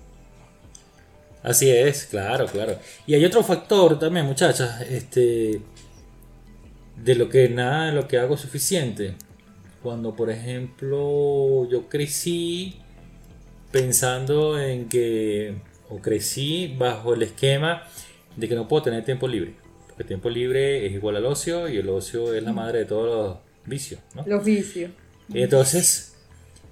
Así 1.42 1.70
es, 1.70 2.04
claro, 2.04 2.46
claro. 2.46 2.78
Y 3.06 3.14
hay 3.14 3.24
otro 3.24 3.42
factor 3.42 3.98
también, 3.98 4.26
muchachas, 4.26 4.80
este, 4.82 5.60
de 6.96 7.14
lo 7.14 7.28
que 7.28 7.48
nada 7.48 7.86
de 7.86 7.92
lo 7.92 8.08
que 8.08 8.18
hago 8.18 8.34
es 8.34 8.40
suficiente. 8.40 9.14
Cuando, 9.82 10.14
por 10.14 10.30
ejemplo, 10.30 11.68
yo 11.68 11.88
crecí 11.88 12.76
pensando 13.70 14.60
en 14.60 14.88
que, 14.88 15.54
o 15.88 15.98
crecí 15.98 16.74
bajo 16.78 17.14
el 17.14 17.22
esquema 17.22 17.82
de 18.36 18.48
que 18.48 18.54
no 18.54 18.68
puedo 18.68 18.84
tener 18.84 19.04
tiempo 19.04 19.26
libre. 19.26 19.54
El 19.98 20.06
tiempo 20.06 20.30
libre 20.30 20.86
es 20.86 20.92
igual 20.92 21.16
al 21.16 21.26
ocio 21.26 21.68
y 21.68 21.78
el 21.78 21.88
ocio 21.88 22.34
es 22.34 22.42
la 22.42 22.52
madre 22.52 22.80
de 22.80 22.84
todos 22.84 23.06
los 23.06 23.36
vicios. 23.66 24.00
¿no? 24.14 24.24
Los 24.26 24.44
vicios. 24.44 24.90
entonces, 25.32 26.14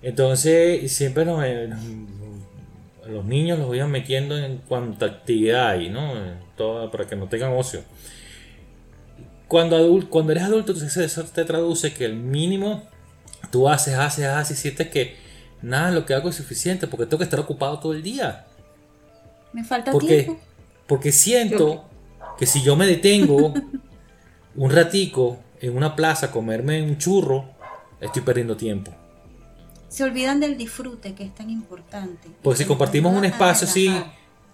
entonces 0.02 0.90
siempre 0.92 1.24
nos, 1.24 1.44
los 3.08 3.24
niños 3.24 3.58
los 3.58 3.68
vayan 3.68 3.90
metiendo 3.90 4.38
en 4.38 4.58
cuanta 4.58 5.06
actividad 5.06 5.70
hay, 5.70 5.90
¿no? 5.90 6.12
Todo, 6.56 6.90
para 6.90 7.06
que 7.06 7.16
no 7.16 7.28
tengan 7.28 7.52
ocio. 7.52 7.82
Cuando, 9.50 9.74
adulto, 9.74 10.10
cuando 10.10 10.30
eres 10.30 10.44
adulto, 10.44 10.72
eso 10.72 11.24
te 11.24 11.44
traduce 11.44 11.92
que 11.92 12.04
el 12.04 12.14
mínimo 12.14 12.84
tú 13.50 13.68
haces, 13.68 13.94
haces, 13.94 14.26
haces 14.26 14.56
y 14.56 14.62
sientes 14.62 14.90
que 14.90 15.16
nada 15.60 15.90
lo 15.90 16.06
que 16.06 16.14
hago 16.14 16.28
es 16.28 16.36
suficiente 16.36 16.86
porque 16.86 17.04
tengo 17.04 17.18
que 17.18 17.24
estar 17.24 17.40
ocupado 17.40 17.80
todo 17.80 17.92
el 17.92 18.00
día. 18.00 18.46
Me 19.52 19.64
falta 19.64 19.90
tiempo. 19.98 20.38
Porque 20.86 21.10
siento 21.10 21.84
que 22.38 22.46
si 22.46 22.62
yo 22.62 22.76
me 22.76 22.86
detengo 22.86 23.52
un 24.54 24.70
ratico 24.70 25.40
en 25.60 25.76
una 25.76 25.96
plaza 25.96 26.26
a 26.26 26.30
comerme 26.30 26.80
un 26.84 26.96
churro, 26.96 27.50
estoy 28.00 28.22
perdiendo 28.22 28.56
tiempo. 28.56 28.92
Se 29.88 30.04
olvidan 30.04 30.38
del 30.38 30.56
disfrute 30.56 31.14
que 31.14 31.24
es 31.24 31.34
tan 31.34 31.50
importante. 31.50 32.28
Pues 32.40 32.56
si 32.56 32.66
compartimos 32.66 33.12
un 33.12 33.24
espacio 33.24 33.66
así, 33.66 33.92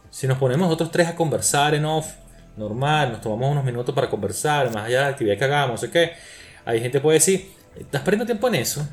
si 0.08 0.26
nos 0.26 0.38
ponemos 0.38 0.68
nosotros 0.68 0.90
tres 0.90 1.08
a 1.08 1.14
conversar 1.14 1.74
en 1.74 1.84
off, 1.84 2.14
normal, 2.56 3.12
nos 3.12 3.20
tomamos 3.20 3.52
unos 3.52 3.64
minutos 3.64 3.94
para 3.94 4.08
conversar, 4.08 4.72
más 4.72 4.86
allá 4.86 4.98
de 4.98 5.04
la 5.04 5.08
actividad 5.08 5.38
que 5.38 5.44
hagamos, 5.44 5.80
sé 5.80 5.90
qué, 5.90 6.12
hay 6.64 6.80
gente 6.80 6.98
que 6.98 7.02
puede 7.02 7.18
decir, 7.18 7.50
¿estás 7.78 8.02
perdiendo 8.02 8.26
tiempo 8.26 8.48
en 8.48 8.56
eso? 8.56 8.86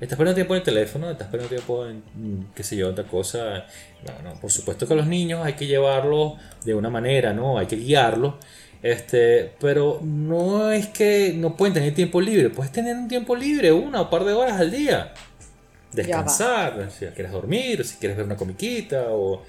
¿Estás 0.00 0.16
perdiendo 0.16 0.36
tiempo 0.36 0.54
en 0.54 0.58
el 0.58 0.64
teléfono? 0.64 1.10
¿Estás 1.10 1.28
perdiendo 1.28 1.56
tiempo 1.56 1.86
en, 1.86 1.96
mm, 2.14 2.52
qué 2.54 2.62
sé 2.62 2.76
yo, 2.76 2.88
otra 2.90 3.04
cosa? 3.04 3.66
No, 4.22 4.40
por 4.40 4.52
supuesto 4.52 4.86
que 4.86 4.92
a 4.92 4.96
los 4.96 5.08
niños 5.08 5.44
hay 5.44 5.54
que 5.54 5.66
llevarlos 5.66 6.34
de 6.64 6.74
una 6.74 6.88
manera, 6.88 7.32
¿no? 7.32 7.58
Hay 7.58 7.66
que 7.66 7.76
guiarlos. 7.76 8.34
Este, 8.80 9.54
pero 9.58 9.98
no 10.00 10.70
es 10.70 10.86
que 10.86 11.32
no 11.34 11.56
pueden 11.56 11.74
tener 11.74 11.94
tiempo 11.94 12.20
libre. 12.20 12.48
Puedes 12.50 12.70
tener 12.70 12.96
un 12.96 13.08
tiempo 13.08 13.34
libre, 13.34 13.72
una 13.72 14.02
o 14.02 14.10
par 14.10 14.24
de 14.24 14.34
horas 14.34 14.60
al 14.60 14.70
día. 14.70 15.12
Descansar, 15.92 16.90
si 16.96 17.06
quieres 17.06 17.32
dormir, 17.32 17.84
si 17.84 17.96
quieres 17.96 18.16
ver 18.16 18.26
una 18.26 18.36
comiquita 18.36 19.06
o 19.08 19.42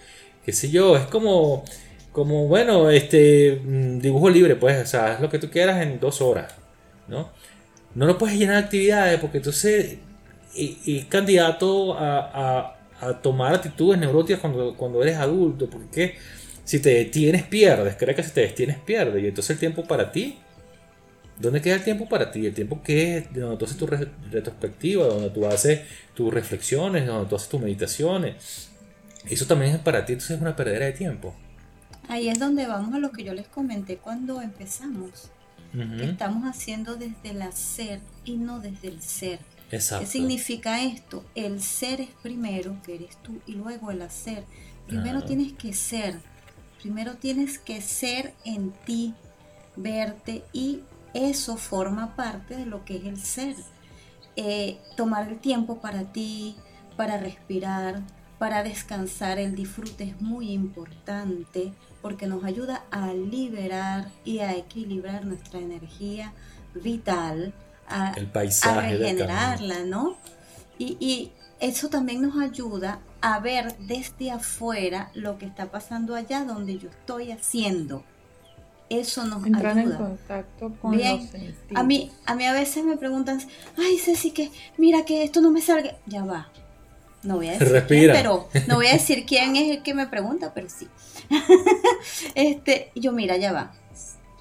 qué 0.43 0.51
sé 0.51 0.71
yo. 0.71 0.97
Es 0.97 1.05
como, 1.05 1.63
como 2.11 2.47
bueno, 2.47 2.89
este, 2.89 3.61
mm, 3.63 3.99
dibujo 3.99 4.29
libre, 4.29 4.55
pues, 4.55 4.81
o 4.83 4.85
sea, 4.85 5.13
haz 5.13 5.21
lo 5.21 5.29
que 5.29 5.39
tú 5.39 5.49
quieras 5.49 5.81
en 5.81 5.99
dos 5.99 6.21
horas, 6.21 6.53
¿no? 7.07 7.29
No 7.95 8.05
lo 8.05 8.17
puedes 8.17 8.37
llenar 8.37 8.57
de 8.57 8.63
actividades 8.63 9.19
porque 9.19 9.37
entonces 9.37 9.97
y, 10.55 11.03
candidato 11.03 11.95
a, 11.97 12.75
tomar 13.21 13.53
actitudes 13.53 13.97
neuróticas 13.99 14.41
cuando, 14.41 14.75
cuando 14.75 15.01
eres 15.01 15.15
adulto, 15.17 15.69
porque 15.69 16.15
si 16.65 16.79
te 16.79 16.89
detienes 16.89 17.43
pierdes, 17.43 17.95
cree 17.95 18.13
que 18.13 18.23
si 18.23 18.31
te 18.31 18.41
detienes 18.41 18.77
pierdes, 18.77 19.23
y 19.23 19.27
entonces 19.27 19.51
el 19.51 19.59
tiempo 19.59 19.85
para 19.85 20.11
ti, 20.11 20.37
¿dónde 21.37 21.61
queda 21.61 21.75
el 21.75 21.83
tiempo 21.83 22.09
para 22.09 22.29
ti? 22.29 22.45
El 22.45 22.53
tiempo 22.53 22.83
que 22.83 23.17
es 23.17 23.33
donde 23.33 23.55
tú 23.57 23.65
haces 23.65 23.77
tu 23.77 23.87
retrospectiva, 23.87 25.05
donde 25.05 25.29
tú 25.29 25.45
haces 25.45 25.81
tus 26.13 26.33
reflexiones, 26.33 27.07
donde 27.07 27.29
tú 27.29 27.37
haces 27.37 27.47
tus 27.47 27.61
meditaciones, 27.61 28.69
eso 29.29 29.45
también 29.45 29.75
es 29.75 29.79
para 29.79 30.05
ti, 30.05 30.13
entonces 30.13 30.35
es 30.35 30.41
una 30.41 30.55
perdera 30.55 30.87
de 30.87 30.91
tiempo. 30.91 31.33
Ahí 32.09 32.27
es 32.27 32.39
donde 32.39 32.65
vamos 32.65 32.95
a 32.95 32.97
lo 32.97 33.11
que 33.11 33.23
yo 33.23 33.35
les 33.35 33.47
comenté 33.47 33.97
cuando 33.97 34.41
empezamos. 34.41 35.29
estamos 36.01 36.43
haciendo 36.43 36.95
desde 36.95 37.29
el 37.29 37.43
hacer 37.43 38.01
y 38.25 38.37
no 38.37 38.59
desde 38.59 38.87
el 38.87 39.03
ser. 39.03 39.39
¿Qué 39.69 39.79
significa 39.79 40.81
esto? 40.83 41.23
El 41.35 41.61
ser 41.61 42.01
es 42.01 42.09
primero, 42.23 42.75
que 42.83 42.95
eres 42.95 43.15
tú, 43.17 43.39
y 43.45 43.53
luego 43.53 43.91
el 43.91 44.01
hacer. 44.01 44.43
Primero 44.87 45.21
tienes 45.21 45.53
que 45.53 45.71
ser, 45.73 46.19
primero 46.81 47.13
tienes 47.17 47.59
que 47.59 47.79
ser 47.79 48.33
en 48.43 48.71
ti, 48.85 49.13
verte, 49.75 50.43
y 50.51 50.79
eso 51.13 51.57
forma 51.57 52.15
parte 52.15 52.55
de 52.55 52.65
lo 52.65 52.85
que 52.85 52.97
es 52.97 53.05
el 53.05 53.19
ser. 53.19 53.55
Eh, 54.35 54.79
tomar 54.97 55.29
el 55.29 55.37
tiempo 55.37 55.79
para 55.79 56.11
ti, 56.11 56.55
para 56.97 57.19
respirar, 57.19 58.01
para 58.39 58.63
descansar. 58.63 59.37
El 59.37 59.55
disfrute 59.55 60.05
es 60.05 60.19
muy 60.19 60.51
importante 60.51 61.71
porque 62.01 62.27
nos 62.27 62.43
ayuda 62.43 62.83
a 62.91 63.13
liberar 63.13 64.09
y 64.23 64.39
a 64.39 64.55
equilibrar 64.55 65.25
nuestra 65.25 65.59
energía 65.59 66.33
vital, 66.75 67.53
a, 67.87 68.11
El 68.13 68.27
paisaje 68.27 68.97
del 68.97 68.99
regenerarla, 69.17 69.83
¿no? 69.85 70.17
Y, 70.77 70.95
y 70.99 71.31
eso 71.59 71.89
también 71.89 72.21
nos 72.21 72.37
ayuda 72.39 72.99
a 73.21 73.39
ver 73.39 73.75
desde 73.79 74.31
afuera 74.31 75.11
lo 75.13 75.37
que 75.37 75.45
está 75.45 75.71
pasando 75.71 76.15
allá 76.15 76.45
donde 76.45 76.77
yo 76.77 76.89
estoy 76.89 77.31
haciendo. 77.31 78.03
Eso 78.89 79.25
nos 79.25 79.45
Entrar 79.45 79.73
en 79.77 79.79
ayuda. 79.79 79.97
contacto 79.97 80.73
con 80.81 80.91
Bien. 80.97 81.17
los 81.17 81.29
sentidos. 81.29 81.55
A 81.75 81.83
mí, 81.83 82.11
a 82.25 82.35
mí 82.35 82.45
a 82.45 82.53
veces 82.53 82.83
me 82.85 82.97
preguntan, 82.97 83.39
ay 83.77 83.97
Ceci, 83.97 84.31
que 84.31 84.51
mira 84.77 85.05
que 85.05 85.23
esto 85.23 85.41
no 85.41 85.51
me 85.51 85.61
salga. 85.61 85.95
Ya 86.07 86.23
va. 86.23 86.49
No 87.23 87.35
voy 87.35 87.49
a 87.49 87.51
decir 87.53 87.67
Respira. 87.69 88.13
quién, 88.13 88.23
pero 88.23 88.49
no 88.67 88.75
voy 88.75 88.87
a 88.87 88.93
decir 88.93 89.25
quién 89.25 89.55
es 89.55 89.69
el 89.77 89.83
que 89.83 89.93
me 89.93 90.07
pregunta, 90.07 90.53
pero 90.53 90.67
sí. 90.69 90.87
este, 92.35 92.91
yo 92.95 93.11
mira, 93.11 93.37
ya 93.37 93.51
va. 93.51 93.71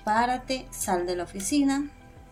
Párate, 0.04 0.66
sal 0.70 1.06
de 1.06 1.16
la 1.16 1.24
oficina, 1.24 1.90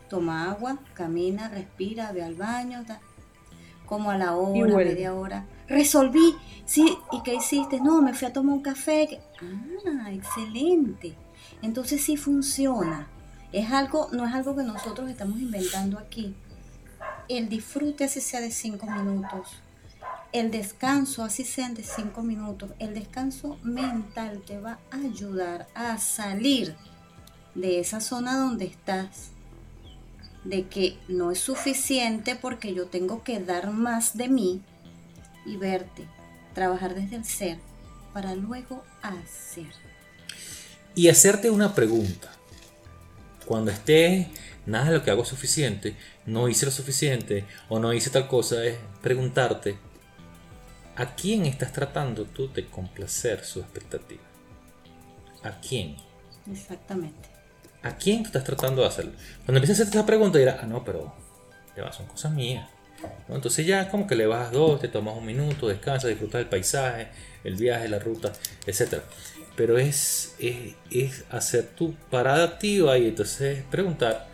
toma 0.08 0.50
agua, 0.50 0.78
camina, 0.94 1.48
respira, 1.48 2.12
ve 2.12 2.22
al 2.22 2.34
baño, 2.34 2.84
ta- 2.86 3.00
como 3.86 4.10
a 4.10 4.16
la 4.16 4.34
hora, 4.36 4.76
media 4.76 5.14
hora. 5.14 5.44
Resolví, 5.68 6.34
sí, 6.64 6.96
¿y 7.12 7.22
qué 7.22 7.34
hiciste? 7.34 7.80
No, 7.80 8.00
me 8.02 8.14
fui 8.14 8.26
a 8.28 8.32
tomar 8.32 8.54
un 8.56 8.62
café. 8.62 9.06
que- 9.08 9.20
Ah, 10.02 10.10
excelente. 10.12 11.14
Entonces 11.62 12.02
sí 12.02 12.16
funciona. 12.16 13.08
Es 13.52 13.70
algo, 13.72 14.08
no 14.12 14.26
es 14.26 14.34
algo 14.34 14.56
que 14.56 14.62
nosotros 14.62 15.08
estamos 15.10 15.38
inventando 15.40 15.98
aquí. 15.98 16.34
El 17.28 17.48
disfrute 17.48 18.04
así 18.04 18.20
sea 18.20 18.40
de 18.40 18.50
cinco 18.50 18.86
minutos. 18.86 19.60
El 20.32 20.50
descanso 20.50 21.22
así 21.22 21.44
sean 21.44 21.74
de 21.74 21.82
cinco 21.82 22.22
minutos. 22.22 22.70
El 22.78 22.94
descanso 22.94 23.58
mental 23.62 24.42
te 24.46 24.58
va 24.58 24.78
a 24.90 24.96
ayudar 24.96 25.68
a 25.74 25.98
salir 25.98 26.74
de 27.54 27.80
esa 27.80 28.00
zona 28.00 28.38
donde 28.38 28.66
estás. 28.66 29.30
De 30.44 30.66
que 30.66 30.96
no 31.08 31.32
es 31.32 31.40
suficiente 31.40 32.36
porque 32.36 32.74
yo 32.74 32.86
tengo 32.86 33.24
que 33.24 33.40
dar 33.40 33.70
más 33.70 34.16
de 34.16 34.28
mí 34.28 34.62
y 35.44 35.56
verte. 35.56 36.06
Trabajar 36.54 36.94
desde 36.94 37.16
el 37.16 37.24
ser 37.24 37.58
para 38.12 38.34
luego 38.34 38.82
hacer. 39.02 39.72
Y 40.94 41.08
hacerte 41.08 41.50
una 41.50 41.74
pregunta. 41.74 42.30
Cuando 43.44 43.70
estés, 43.70 44.26
nada 44.66 44.86
de 44.86 44.98
lo 44.98 45.04
que 45.04 45.10
hago 45.10 45.22
es 45.22 45.28
suficiente, 45.28 45.96
no 46.26 46.48
hice 46.48 46.66
lo 46.66 46.72
suficiente 46.72 47.44
o 47.68 47.78
no 47.78 47.92
hice 47.92 48.10
tal 48.10 48.26
cosa, 48.26 48.64
es 48.64 48.76
preguntarte, 49.02 49.76
¿a 50.96 51.14
quién 51.14 51.46
estás 51.46 51.72
tratando 51.72 52.24
tú 52.24 52.52
de 52.52 52.66
complacer 52.66 53.44
su 53.44 53.60
expectativa? 53.60 54.22
¿A 55.42 55.60
quién? 55.60 55.96
Exactamente. 56.50 57.28
¿A 57.82 57.96
quién 57.96 58.22
tú 58.22 58.28
estás 58.28 58.44
tratando 58.44 58.82
de 58.82 58.88
hacerlo? 58.88 59.12
Cuando 59.44 59.58
empiezas 59.58 59.78
a 59.78 59.82
hacerte 59.82 59.98
esa 59.98 60.06
pregunta 60.06 60.38
dirás, 60.38 60.58
ah, 60.62 60.66
no, 60.66 60.84
pero 60.84 61.14
ya 61.76 61.92
son 61.92 62.06
cosas 62.06 62.32
mías. 62.32 62.68
¿no? 63.28 63.36
Entonces 63.36 63.66
ya 63.66 63.88
como 63.90 64.06
que 64.06 64.16
le 64.16 64.26
bajas 64.26 64.52
dos, 64.52 64.80
te 64.80 64.88
tomas 64.88 65.16
un 65.16 65.26
minuto, 65.26 65.68
descansas, 65.68 66.08
disfrutas 66.08 66.40
del 66.40 66.48
paisaje, 66.48 67.08
el 67.44 67.56
viaje, 67.56 67.88
la 67.88 67.98
ruta, 67.98 68.32
etc. 68.66 69.02
Pero 69.54 69.78
es, 69.78 70.34
es, 70.38 70.74
es 70.90 71.24
hacer 71.30 71.68
tu 71.68 71.94
parada 72.10 72.44
activa 72.44 72.96
y 72.98 73.08
entonces 73.08 73.62
preguntar, 73.70 74.26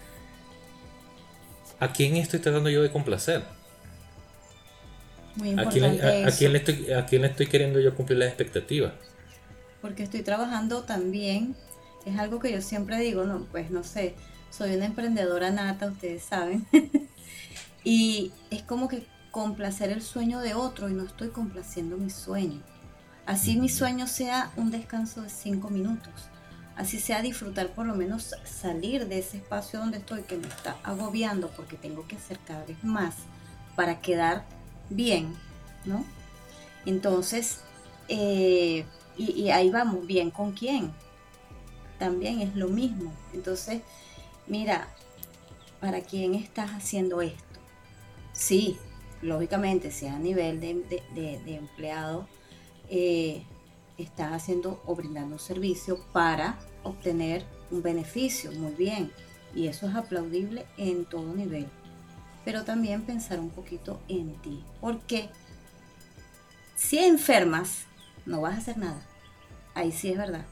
¿a 1.81 1.92
quién 1.92 2.16
estoy 2.16 2.40
tratando 2.40 2.70
yo 2.70 2.83
de 2.83 2.90
complacer? 2.90 3.42
Muy 5.35 5.51
¿A 5.51 5.51
importante 5.53 5.81
quién, 5.81 5.97
le- 5.99 6.03
a- 6.03 6.27
a 6.27 6.29
eso. 6.29 6.38
quién 6.38 6.53
le 6.53 6.59
estoy, 6.59 6.92
¿A 6.92 7.07
quién 7.07 7.23
le 7.23 7.29
estoy 7.29 7.47
queriendo 7.49 7.81
yo 7.81 7.95
cumplir 7.95 8.18
las 8.18 8.29
expectativas? 8.29 8.95
porque 9.81 10.05
estoy 10.05 10.23
trabajando 10.23 10.85
también, 10.85 11.57
es 12.07 12.18
algo 12.18 12.38
que 12.38 12.53
yo 12.53 12.61
siempre 12.62 12.99
digo, 13.01 13.25
no, 13.25 13.47
pues 13.51 13.71
no 13.71 13.83
sé, 13.83 14.14
soy 14.51 14.77
una 14.77 14.87
emprendedora 14.87 15.51
nata, 15.51 15.87
ustedes 15.88 16.23
saben, 16.23 16.66
y 17.85 18.33
es 18.51 18.62
como 18.62 18.88
que 18.88 19.07
complacer 19.31 19.90
el 19.90 20.03
sueño 20.03 20.40
de 20.40 20.55
otro 20.55 20.88
y 20.88 20.95
no 20.95 21.05
estoy 21.05 21.31
complaciendo 21.31 21.97
mi 21.97 22.11
sueño. 22.11 22.62
Así 23.27 23.57
mi 23.57 23.68
sueño 23.68 24.07
sea 24.07 24.53
un 24.57 24.71
descanso 24.71 25.23
de 25.23 25.31
cinco 25.31 25.71
minutos, 25.71 26.12
así 26.77 26.99
sea 27.01 27.23
disfrutar 27.23 27.68
por 27.68 27.87
lo 27.87 27.95
menos 27.95 28.35
salir 28.45 29.07
de 29.09 29.18
ese 29.21 29.38
espacio 29.38 29.79
donde 29.81 29.99
estoy 29.99 30.23
que 30.23 30.37
me 30.37 30.49
está 30.49 30.77
agobiando 30.83 31.49
porque 31.57 31.77
tengo 31.77 32.07
que 32.07 32.16
hacer 32.16 32.38
cada 32.47 32.64
vez 32.64 32.83
más 32.85 33.14
para 33.77 34.01
quedar 34.01 34.45
bien, 34.90 35.35
¿no? 35.85 36.05
Entonces, 36.87 37.61
eh, 38.09 38.85
y, 39.16 39.51
ahí 39.51 39.71
vamos, 39.71 40.07
bien 40.07 40.31
con 40.31 40.53
quién. 40.53 40.92
También 41.99 42.40
es 42.40 42.57
lo 42.57 42.68
mismo. 42.68 43.12
Entonces, 43.33 43.83
mira, 44.47 44.88
¿para 45.81 46.01
quién 46.01 46.35
estás 46.35 46.71
haciendo 46.71 47.23
esto? 47.23 47.61
Sí, 48.33 48.79
lógicamente, 49.21 49.90
si 49.90 50.07
a 50.07 50.18
nivel 50.18 50.61
de- 50.61 50.85
de 51.14 51.55
empleado, 51.55 52.27
eh, 52.88 53.42
estás 53.99 54.33
haciendo 54.33 54.83
o 54.87 54.95
brindando 54.95 55.35
un 55.37 55.40
servicio 55.40 56.05
para 56.12 56.59
obtener 56.83 57.45
un 57.71 57.83
beneficio, 57.83 58.53
muy 58.53 58.73
bien. 58.73 59.12
Y 59.55 59.66
eso 59.68 59.88
es 59.88 59.95
aplaudible 59.95 60.66
en 60.77 61.05
todo 61.05 61.35
nivel. 61.35 61.68
Pero 62.45 62.65
también 62.65 63.03
pensar 63.03 63.39
un 63.39 63.51
poquito 63.51 64.01
en 64.09 64.35
ti. 64.43 64.63
Porque 64.81 65.29
si 66.75 66.99
enfermas, 66.99 67.85
no 68.27 68.41
vas 68.41 68.55
a 68.55 68.59
hacer 68.59 68.79
nada. 68.79 69.01
Ahí 69.75 69.93
sí 69.93 70.11
es 70.11 70.19
verdad. 70.19 70.45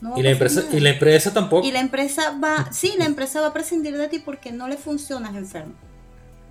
No 0.00 0.18
Y 0.18 0.22
la 0.22 0.30
empresa, 0.30 0.64
y 0.72 0.80
la 0.80 0.90
empresa 0.90 1.32
tampoco. 1.32 1.66
Y 1.66 1.72
la 1.72 1.80
empresa 1.80 2.36
va, 2.38 2.70
sí, 2.72 2.94
la 2.98 3.06
empresa 3.06 3.40
va 3.40 3.48
a 3.48 3.52
prescindir 3.52 3.96
de 3.96 4.08
ti 4.08 4.18
porque 4.18 4.52
no 4.52 4.68
le 4.68 4.76
funcionas 4.76 5.34
enfermo. 5.34 5.74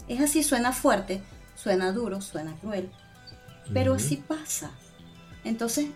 Es 0.08 0.22
así, 0.22 0.44
suena 0.44 0.72
fuerte, 0.72 1.22
suena 1.56 1.92
duro, 1.92 2.22
suena 2.22 2.56
cruel, 2.60 2.90
pero 3.74 3.94
así 3.94 4.18
pasa. 4.18 4.72
Entonces, 5.44 5.88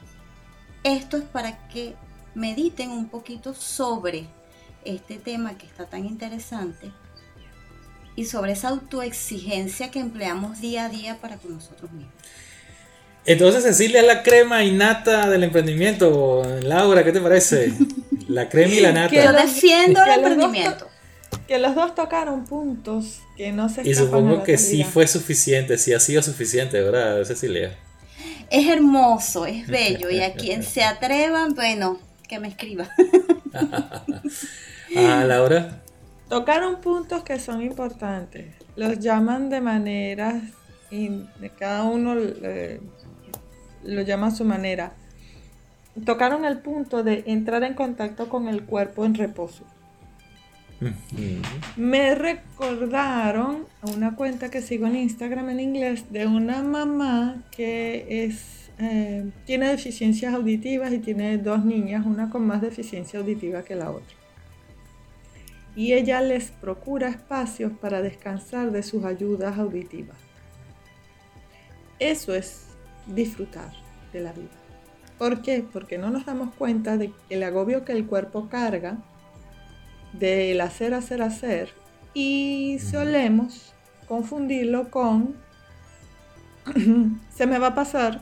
esto 0.84 1.18
es 1.18 1.24
para 1.24 1.68
que 1.70 1.96
mediten 2.36 2.92
un 2.92 3.10
poquito 3.10 3.54
sobre 3.54 4.28
este 4.86 5.18
tema 5.18 5.58
que 5.58 5.66
está 5.66 5.86
tan 5.86 6.06
interesante 6.06 6.92
y 8.17 8.25
sobre 8.25 8.51
esa 8.51 8.67
autoexigencia 8.69 9.89
que 9.91 9.99
empleamos 9.99 10.60
día 10.60 10.86
a 10.86 10.89
día 10.89 11.17
para 11.21 11.38
con 11.38 11.53
nosotros 11.53 11.89
mismos. 11.93 12.12
Entonces 13.25 13.63
Cecilia 13.63 14.01
es 14.01 14.08
la 14.08 14.23
crema 14.23 14.63
innata 14.63 15.30
del 15.30 15.43
emprendimiento. 15.43 16.41
Laura, 16.63 17.03
¿qué 17.06 17.12
te 17.13 17.21
parece? 17.21 17.71
La 18.27 18.49
crema 18.49 18.73
y 18.73 18.80
la 18.82 18.91
nata. 18.91 19.10
Que 19.10 19.23
Yo 19.23 19.32
los- 19.32 19.41
defiendo 19.43 20.03
el 20.03 20.10
emprendimiento. 20.12 20.88
Que 21.47 21.60
los 21.60 21.75
dos 21.75 21.95
tocaron 21.95 22.43
puntos 22.45 23.21
que 23.38 23.53
no 23.53 23.69
se 23.69 23.88
Y 23.88 23.93
supongo 23.95 24.43
que 24.43 24.58
sí 24.58 24.84
fue 24.84 25.08
suficiente, 25.08 25.77
sí 25.77 25.93
ha 25.93 25.99
sido 26.01 26.21
suficiente, 26.21 26.82
¿verdad, 26.82 27.23
Cecilia? 27.23 27.77
Es 28.49 28.67
hermoso, 28.67 29.45
es 29.45 29.65
bello 29.67 30.10
y 30.10 30.21
a 30.21 30.34
quien 30.36 30.63
se 30.63 30.84
atrevan, 30.84 31.53
bueno, 31.56 31.99
que 32.27 32.39
me 32.39 32.49
escriba. 32.49 32.89
Ah, 34.95 35.23
Laura. 35.25 35.82
Tocaron 36.30 36.82
puntos 36.82 37.24
que 37.24 37.40
son 37.40 37.62
importantes. 37.62 38.56
Los 38.76 39.00
llaman 39.00 39.50
de 39.50 39.62
maneras, 39.62 40.44
y 40.92 41.10
cada 41.58 41.84
uno 41.84 42.16
eh, 42.18 42.80
lo 43.84 44.02
llama 44.02 44.28
a 44.28 44.32
su 44.32 44.46
manera. 44.46 44.94
Tocaron 46.06 46.46
el 46.46 46.60
punto 46.60 47.04
de 47.04 47.24
entrar 47.28 47.63
en 47.63 47.74
contacto 47.74 48.30
con 48.30 48.48
el 48.48 48.63
cuerpo 48.63 49.06
en 49.06 49.16
reposo. 49.16 49.63
Ujú. 50.80 51.42
Me 51.76 52.13
recordaron 52.13 53.66
a 53.82 53.90
una 53.90 54.16
cuenta 54.16 54.52
que 54.52 54.62
sigo 54.62 54.86
en 54.86 54.96
Instagram 54.98 55.50
en 55.50 55.60
inglés 55.60 56.12
de 56.12 56.28
una 56.28 56.62
mamá 56.62 57.44
que 57.50 58.26
es, 58.26 58.70
eh, 58.78 59.32
tiene 59.46 59.70
deficiencias 59.70 60.36
auditivas 60.36 60.94
y 60.94 61.00
tiene 61.00 61.40
dos 61.40 61.66
niñas, 61.66 62.06
una 62.06 62.30
con 62.30 62.46
más 62.46 62.62
deficiencia 62.62 63.20
auditiva 63.20 63.63
que 63.63 63.76
la 63.76 63.90
otra. 63.90 64.16
Y 65.78 65.94
ella 65.94 66.20
les 66.22 66.52
procura 66.52 67.08
espacios 67.08 67.72
para 67.72 68.02
descansar 68.02 68.72
de 68.72 68.84
sus 68.84 69.06
ayudas 69.06 69.58
auditivas. 69.58 70.18
Eso 72.00 72.34
es 72.34 72.66
disfrutar 73.06 73.72
de 74.12 74.22
la 74.22 74.34
vida. 74.34 74.50
¿Por 75.20 75.44
qué? 75.44 75.63
Porque 75.72 76.00
no 76.00 76.10
nos 76.10 76.26
damos 76.26 76.54
cuenta 76.56 76.98
de 76.98 77.13
el 77.30 77.44
agobio 77.44 77.86
que 77.86 77.92
el 77.92 78.08
cuerpo 78.08 78.50
carga 78.50 78.98
del 80.13 80.60
hacer, 80.62 80.96
hacer, 80.96 81.22
hacer 81.22 81.74
y 82.13 82.80
solemos 82.80 83.74
confundirlo 84.08 84.90
con 84.90 85.36
se 87.30 87.46
me 87.46 87.60
va 87.60 87.68
a 87.68 87.76
pasar. 87.76 88.22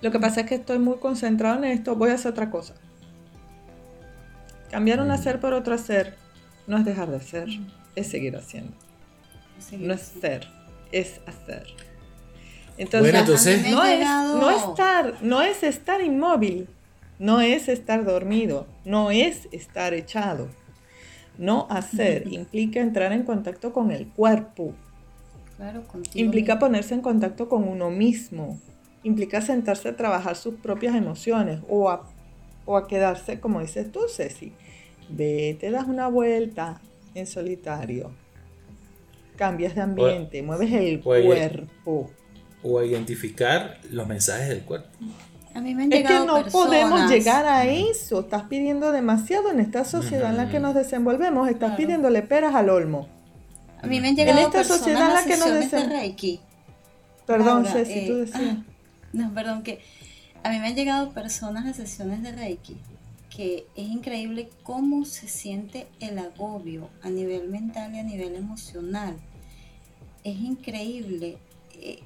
Lo 0.00 0.10
que 0.10 0.18
pasa 0.18 0.40
es 0.40 0.46
que 0.46 0.54
estoy 0.54 0.78
muy 0.78 0.96
concentrado 0.96 1.58
en 1.58 1.64
esto, 1.64 1.96
voy 1.96 2.10
a 2.10 2.14
hacer 2.14 2.32
otra 2.32 2.50
cosa. 2.50 2.74
Cambiar 4.70 5.00
un 5.00 5.08
Mm. 5.08 5.12
hacer 5.12 5.40
por 5.40 5.52
otro 5.52 5.74
hacer 5.74 6.14
no 6.66 6.78
es 6.78 6.84
dejar 6.84 7.10
de 7.10 7.16
hacer, 7.16 7.48
es 7.94 8.06
seguir 8.08 8.36
haciendo. 8.36 8.72
Seguir 9.58 9.86
No 9.88 9.94
es 9.94 10.00
ser, 10.02 10.46
es 10.92 11.20
hacer. 11.26 11.66
Entonces, 12.78 13.00
Bueno, 13.12 13.18
entonces- 13.20 13.70
no, 13.70 13.84
es, 13.84 14.00
no 14.06 14.50
estar, 14.50 15.14
no 15.22 15.40
es 15.42 15.62
estar 15.62 16.02
inmóvil, 16.02 16.68
no 17.18 17.40
es 17.40 17.68
estar 17.68 18.04
dormido, 18.04 18.66
no 18.84 19.10
es 19.10 19.48
estar 19.52 19.94
echado. 19.94 20.48
No 21.38 21.66
hacer 21.70 22.26
implica 22.32 22.80
entrar 22.80 23.12
en 23.12 23.22
contacto 23.22 23.72
con 23.72 23.90
el 23.90 24.08
cuerpo, 24.08 24.74
Claro, 25.56 25.84
implica 26.14 26.54
mismo. 26.54 26.66
ponerse 26.66 26.94
en 26.94 27.00
contacto 27.00 27.48
con 27.48 27.64
uno 27.66 27.90
mismo, 27.90 28.58
implica 29.02 29.40
sentarse 29.40 29.88
a 29.90 29.96
trabajar 29.96 30.36
sus 30.36 30.54
propias 30.56 30.94
emociones 30.94 31.60
o 31.68 31.88
a, 31.90 32.06
o 32.66 32.76
a 32.76 32.86
quedarse, 32.86 33.40
como 33.40 33.60
dices 33.60 33.90
tú, 33.90 34.00
Ceci, 34.14 34.52
vete, 35.08 35.70
das 35.70 35.86
una 35.86 36.08
vuelta 36.08 36.80
en 37.14 37.26
solitario, 37.26 38.10
cambias 39.36 39.74
de 39.74 39.80
ambiente, 39.82 40.42
mueves 40.42 40.72
el 40.72 41.00
cuerpo. 41.00 42.10
O 42.62 42.78
a 42.78 42.84
identificar 42.84 43.78
los 43.90 44.06
mensajes 44.08 44.48
del 44.48 44.62
cuerpo. 44.62 44.88
A 45.54 45.60
mí 45.60 45.74
me 45.74 45.84
han 45.84 45.92
Es 45.92 46.06
que 46.06 46.14
no 46.14 46.34
personas- 46.42 46.52
podemos 46.52 47.10
llegar 47.10 47.46
a 47.46 47.64
eso. 47.64 48.20
Estás 48.20 48.42
pidiendo 48.44 48.92
demasiado 48.92 49.50
en 49.50 49.60
esta 49.60 49.84
sociedad 49.84 50.30
en 50.30 50.36
la 50.36 50.48
que 50.50 50.56
Ujú. 50.56 50.66
nos 50.66 50.74
desenvolvemos. 50.74 51.48
Estás 51.48 51.70
Claro. 51.70 51.76
pidiéndole 51.76 52.22
peras 52.22 52.54
al 52.54 52.68
olmo. 52.68 53.08
A 53.80 53.86
mí 53.86 54.00
me 54.00 54.08
han 54.08 54.16
llegado 54.16 54.38
esta 54.40 54.50
personas 54.58 54.78
sociedad 54.80 55.08
en 55.08 55.14
la 55.14 55.22
que 55.22 55.36
nos 55.36 55.48
sesiones 55.48 55.70
de 55.70 55.78
desen- 55.78 55.88
Reiki. 55.90 56.40
Perdón, 57.26 57.64
Laura, 57.64 57.72
Ceci, 57.72 57.98
eh, 58.00 58.06
tú 58.08 58.16
decías. 58.16 58.42
ah, 58.42 58.62
No, 59.12 59.32
perdón, 59.32 59.62
que 59.62 59.80
a 60.46 60.48
mí 60.48 60.60
me 60.60 60.68
han 60.68 60.76
llegado 60.76 61.10
personas 61.10 61.66
a 61.66 61.72
sesiones 61.72 62.22
de 62.22 62.30
Reiki 62.30 62.76
que 63.36 63.66
es 63.74 63.88
increíble 63.88 64.48
cómo 64.62 65.04
se 65.04 65.26
siente 65.26 65.88
el 65.98 66.20
agobio 66.20 66.88
a 67.02 67.10
nivel 67.10 67.48
mental 67.48 67.92
y 67.96 67.98
a 67.98 68.04
nivel 68.04 68.36
emocional. 68.36 69.16
Es 70.22 70.36
increíble. 70.38 71.38
eh, 71.74 71.98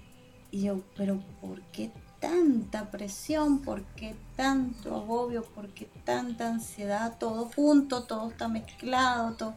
y 0.51 0.63
yo, 0.63 0.81
pero 0.97 1.23
¿por 1.43 1.61
qué 1.71 1.91
tanta 2.19 2.91
presión? 2.91 3.61
¿Por 3.61 3.85
qué 3.95 4.17
tanto 4.37 4.97
agobio? 4.97 5.45
¿Por 5.45 5.69
qué 5.69 5.87
tanta 6.05 6.49
ansiedad? 6.49 7.19
Todo 7.19 7.51
junto, 7.55 8.05
todo 8.05 8.31
está 8.31 8.49
mezclado, 8.49 9.35
todo. 9.35 9.55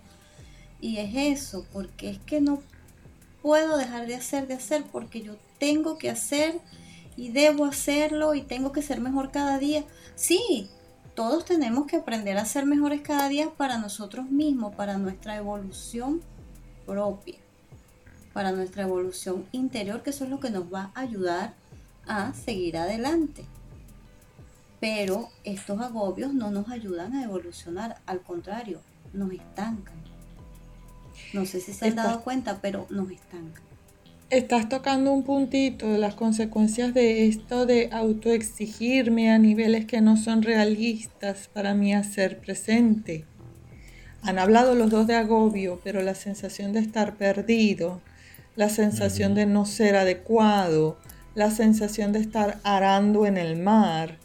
Y 0.82 0.98
es 0.98 1.16
eso, 1.16 1.66
porque 1.72 2.10
es 2.10 2.20
que 2.20 2.42
no 2.42 2.62
puedo 3.42 3.78
dejar 3.78 4.08
de 4.08 4.16
hacer, 4.16 4.46
de 4.46 4.56
hacer, 4.56 4.84
porque 4.92 5.22
yo 5.22 5.38
tengo 5.58 5.98
que 5.98 6.10
hacer 6.10 6.60
y 7.16 7.32
debo 7.32 7.66
hacerlo 7.66 8.36
y 8.36 8.42
tengo 8.42 8.72
que 8.72 8.82
ser 8.82 9.02
mejor 9.02 9.32
cada 9.32 9.60
día. 9.60 9.84
Sí, 10.16 10.70
todos 11.16 11.46
tenemos 11.46 11.86
que 11.86 11.98
aprender 11.98 12.38
a 12.38 12.46
ser 12.46 12.66
mejores 12.66 13.02
cada 13.02 13.30
día 13.30 13.50
para 13.56 13.78
nosotros 13.78 14.30
mismos, 14.30 14.76
para 14.76 14.98
nuestra 14.98 15.36
evolución 15.36 16.22
propia, 16.86 17.38
para 18.34 18.52
nuestra 18.52 18.84
evolución 18.84 19.46
interior, 19.52 20.02
que 20.02 20.10
eso 20.10 20.24
es 20.24 20.30
lo 20.30 20.40
que 20.40 20.50
nos 20.50 20.74
va 20.74 20.92
a 20.96 21.02
ayudar 21.02 21.54
a 22.08 22.34
seguir 22.34 22.78
adelante. 22.78 23.46
Pero 24.80 25.30
estos 25.44 25.80
agobios 25.80 26.34
no 26.34 26.52
nos 26.52 26.70
ayudan 26.70 27.14
a 27.14 27.24
evolucionar, 27.24 28.02
al 28.06 28.22
contrario, 28.22 28.82
nos 29.14 29.32
estancan. 29.32 29.96
No 31.32 31.46
sé 31.46 31.62
si 31.62 31.74
se 31.74 31.88
han 31.88 31.96
dado 31.96 32.22
cuenta, 32.22 32.60
pero 32.60 32.88
nos 32.90 33.10
estancan. 33.12 33.64
Estás 34.34 34.68
tocando 34.68 35.14
un 35.14 35.22
puntito 35.22 35.88
de 35.92 36.00
las 36.00 36.16
consecuencias 36.16 36.92
de 36.96 37.28
esto 37.28 37.68
de 37.68 37.90
autoexigirme 37.92 39.32
a 39.32 39.38
niveles 39.38 39.86
que 39.86 40.02
no 40.02 40.18
son 40.18 40.42
realistas 40.42 41.52
para 41.54 41.76
mí 41.76 41.94
hacer 41.94 42.40
presente. 42.40 43.26
Han 44.24 44.40
hablado 44.40 44.74
los 44.74 44.90
dos 44.90 45.06
de 45.06 45.14
agobio, 45.14 45.80
pero 45.84 46.02
la 46.02 46.16
sensación 46.16 46.74
de 46.74 46.80
estar 46.80 47.16
perdido, 47.16 48.02
la 48.56 48.70
sensación 48.70 49.36
de 49.36 49.46
no 49.46 49.68
ser 49.68 49.96
adecuado, 49.96 50.98
la 51.36 51.52
sensación 51.52 52.12
de 52.12 52.22
estar 52.22 52.58
arando 52.64 53.28
en 53.28 53.38
el 53.38 53.56
mar, 53.62 54.18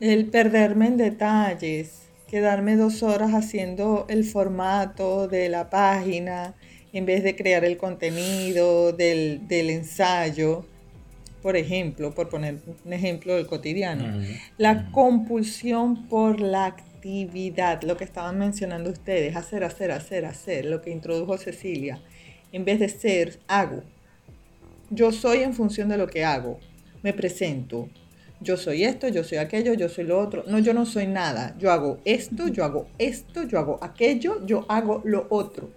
el 0.00 0.26
perderme 0.26 0.88
en 0.88 0.98
detalles, 0.98 2.02
quedarme 2.28 2.76
dos 2.76 3.02
horas 3.02 3.32
haciendo 3.32 4.04
el 4.10 4.24
formato 4.24 5.28
de 5.28 5.48
la 5.48 5.70
página 5.70 6.54
en 6.96 7.04
vez 7.04 7.22
de 7.22 7.36
crear 7.36 7.64
el 7.64 7.76
contenido 7.76 8.92
del, 8.92 9.46
del 9.48 9.68
ensayo, 9.68 10.64
por 11.42 11.56
ejemplo, 11.56 12.14
por 12.14 12.30
poner 12.30 12.56
un 12.84 12.92
ejemplo 12.92 13.36
del 13.36 13.46
cotidiano. 13.46 14.20
La 14.56 14.90
compulsión 14.90 16.08
por 16.08 16.40
la 16.40 16.64
actividad, 16.64 17.82
lo 17.82 17.98
que 17.98 18.04
estaban 18.04 18.38
mencionando 18.38 18.90
ustedes, 18.90 19.36
hacer, 19.36 19.62
hacer, 19.62 19.90
hacer, 19.92 20.24
hacer, 20.24 20.64
lo 20.64 20.80
que 20.80 20.90
introdujo 20.90 21.36
Cecilia. 21.36 22.00
En 22.50 22.64
vez 22.64 22.80
de 22.80 22.88
ser, 22.88 23.40
hago. 23.46 23.82
Yo 24.88 25.12
soy 25.12 25.42
en 25.42 25.52
función 25.52 25.90
de 25.90 25.98
lo 25.98 26.06
que 26.06 26.24
hago. 26.24 26.58
Me 27.02 27.12
presento. 27.12 27.90
Yo 28.40 28.56
soy 28.56 28.84
esto, 28.84 29.08
yo 29.08 29.22
soy 29.22 29.38
aquello, 29.38 29.74
yo 29.74 29.90
soy 29.90 30.04
lo 30.04 30.18
otro. 30.18 30.44
No, 30.46 30.58
yo 30.60 30.72
no 30.72 30.86
soy 30.86 31.06
nada. 31.06 31.54
Yo 31.58 31.70
hago 31.70 31.98
esto, 32.06 32.48
yo 32.48 32.64
hago 32.64 32.88
esto, 32.98 33.42
yo 33.42 33.58
hago 33.58 33.78
aquello, 33.82 34.44
yo 34.46 34.64
hago 34.68 35.02
lo 35.04 35.26
otro. 35.28 35.70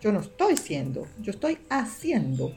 Yo 0.00 0.12
no 0.12 0.20
estoy 0.20 0.56
siendo, 0.56 1.06
yo 1.20 1.30
estoy 1.30 1.58
haciendo. 1.68 2.54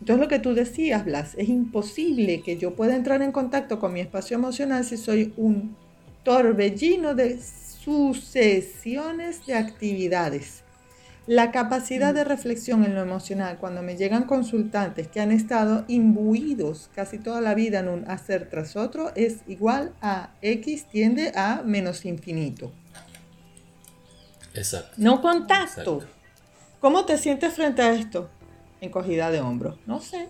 Entonces 0.00 0.20
lo 0.20 0.28
que 0.28 0.38
tú 0.38 0.54
decías, 0.54 1.04
Blas, 1.04 1.34
es 1.36 1.48
imposible 1.48 2.42
que 2.42 2.56
yo 2.56 2.74
pueda 2.74 2.96
entrar 2.96 3.22
en 3.22 3.30
contacto 3.30 3.78
con 3.78 3.92
mi 3.92 4.00
espacio 4.00 4.36
emocional 4.36 4.84
si 4.84 4.96
soy 4.96 5.32
un 5.36 5.76
torbellino 6.24 7.14
de 7.14 7.38
sucesiones 7.40 9.46
de 9.46 9.54
actividades. 9.54 10.64
La 11.28 11.52
capacidad 11.52 12.12
de 12.12 12.24
reflexión 12.24 12.84
en 12.84 12.96
lo 12.96 13.00
emocional, 13.00 13.58
cuando 13.58 13.80
me 13.80 13.96
llegan 13.96 14.24
consultantes 14.24 15.06
que 15.06 15.20
han 15.20 15.30
estado 15.30 15.84
imbuidos 15.86 16.90
casi 16.96 17.18
toda 17.18 17.40
la 17.40 17.54
vida 17.54 17.78
en 17.78 17.88
un 17.88 18.10
hacer 18.10 18.50
tras 18.50 18.74
otro, 18.74 19.12
es 19.14 19.42
igual 19.46 19.92
a 20.00 20.30
X 20.42 20.86
tiende 20.90 21.30
a 21.36 21.62
menos 21.64 22.04
infinito. 22.04 22.72
Exacto. 24.54 24.94
No 24.96 25.22
contacto. 25.22 25.98
Exacto. 25.98 26.11
¿Cómo 26.82 27.04
te 27.04 27.16
sientes 27.16 27.54
frente 27.54 27.80
a 27.80 27.94
esto? 27.94 28.28
Encogida 28.80 29.30
de 29.30 29.40
hombros. 29.40 29.78
No 29.86 30.00
sé. 30.00 30.28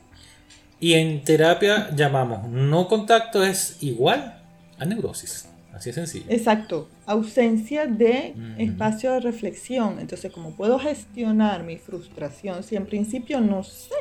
Y 0.80 0.92
en 0.92 1.24
terapia 1.24 1.88
llamamos 1.96 2.46
no 2.46 2.88
contacto 2.88 3.42
es 3.42 3.78
igual 3.80 4.38
a 4.78 4.84
neurosis. 4.84 5.48
Así 5.72 5.88
de 5.88 5.94
sencillo. 5.94 6.26
Exacto, 6.28 6.90
ausencia 7.06 7.86
de 7.86 8.34
espacio 8.58 9.12
de 9.12 9.20
reflexión. 9.20 9.98
Entonces, 9.98 10.30
como 10.30 10.54
puedo 10.54 10.78
gestionar 10.78 11.62
mi 11.62 11.78
frustración 11.78 12.62
si 12.62 12.76
en 12.76 12.84
principio 12.84 13.40
no 13.40 13.64
sé 13.64 13.94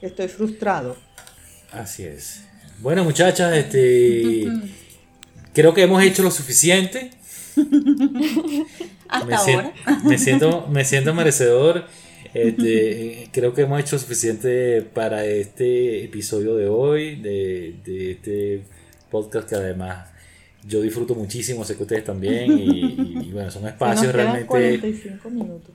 que 0.00 0.06
estoy 0.06 0.26
frustrado? 0.26 0.96
Así 1.70 2.02
es. 2.02 2.42
Bueno, 2.80 3.04
muchachas, 3.04 3.56
este 3.56 4.48
creo 5.52 5.72
que 5.72 5.82
hemos 5.82 6.02
hecho 6.02 6.24
lo 6.24 6.32
suficiente. 6.32 7.12
Hasta 9.08 9.26
me, 9.26 9.38
sien- 9.38 9.56
ahora. 9.60 9.72
me 10.04 10.18
siento, 10.18 10.66
me 10.70 10.84
siento 10.84 11.14
merecedor. 11.14 11.84
Este, 12.34 13.28
creo 13.32 13.54
que 13.54 13.62
hemos 13.62 13.80
hecho 13.80 13.98
suficiente 13.98 14.82
para 14.82 15.24
este 15.24 16.04
episodio 16.04 16.54
de 16.56 16.68
hoy, 16.68 17.16
de, 17.16 17.76
de 17.84 18.10
este 18.12 18.62
podcast 19.10 19.48
que 19.48 19.54
además 19.54 20.08
yo 20.66 20.82
disfruto 20.82 21.14
muchísimo, 21.14 21.64
sé 21.64 21.76
que 21.76 21.82
ustedes 21.84 22.04
también, 22.04 22.52
y, 22.58 23.22
y, 23.28 23.30
bueno, 23.32 23.50
son 23.50 23.62
Se 23.62 23.66
nos 23.68 23.72
espacios 23.72 24.12
quedan 24.12 24.16
realmente... 24.16 24.46
45 24.46 25.30
minutos. 25.30 25.70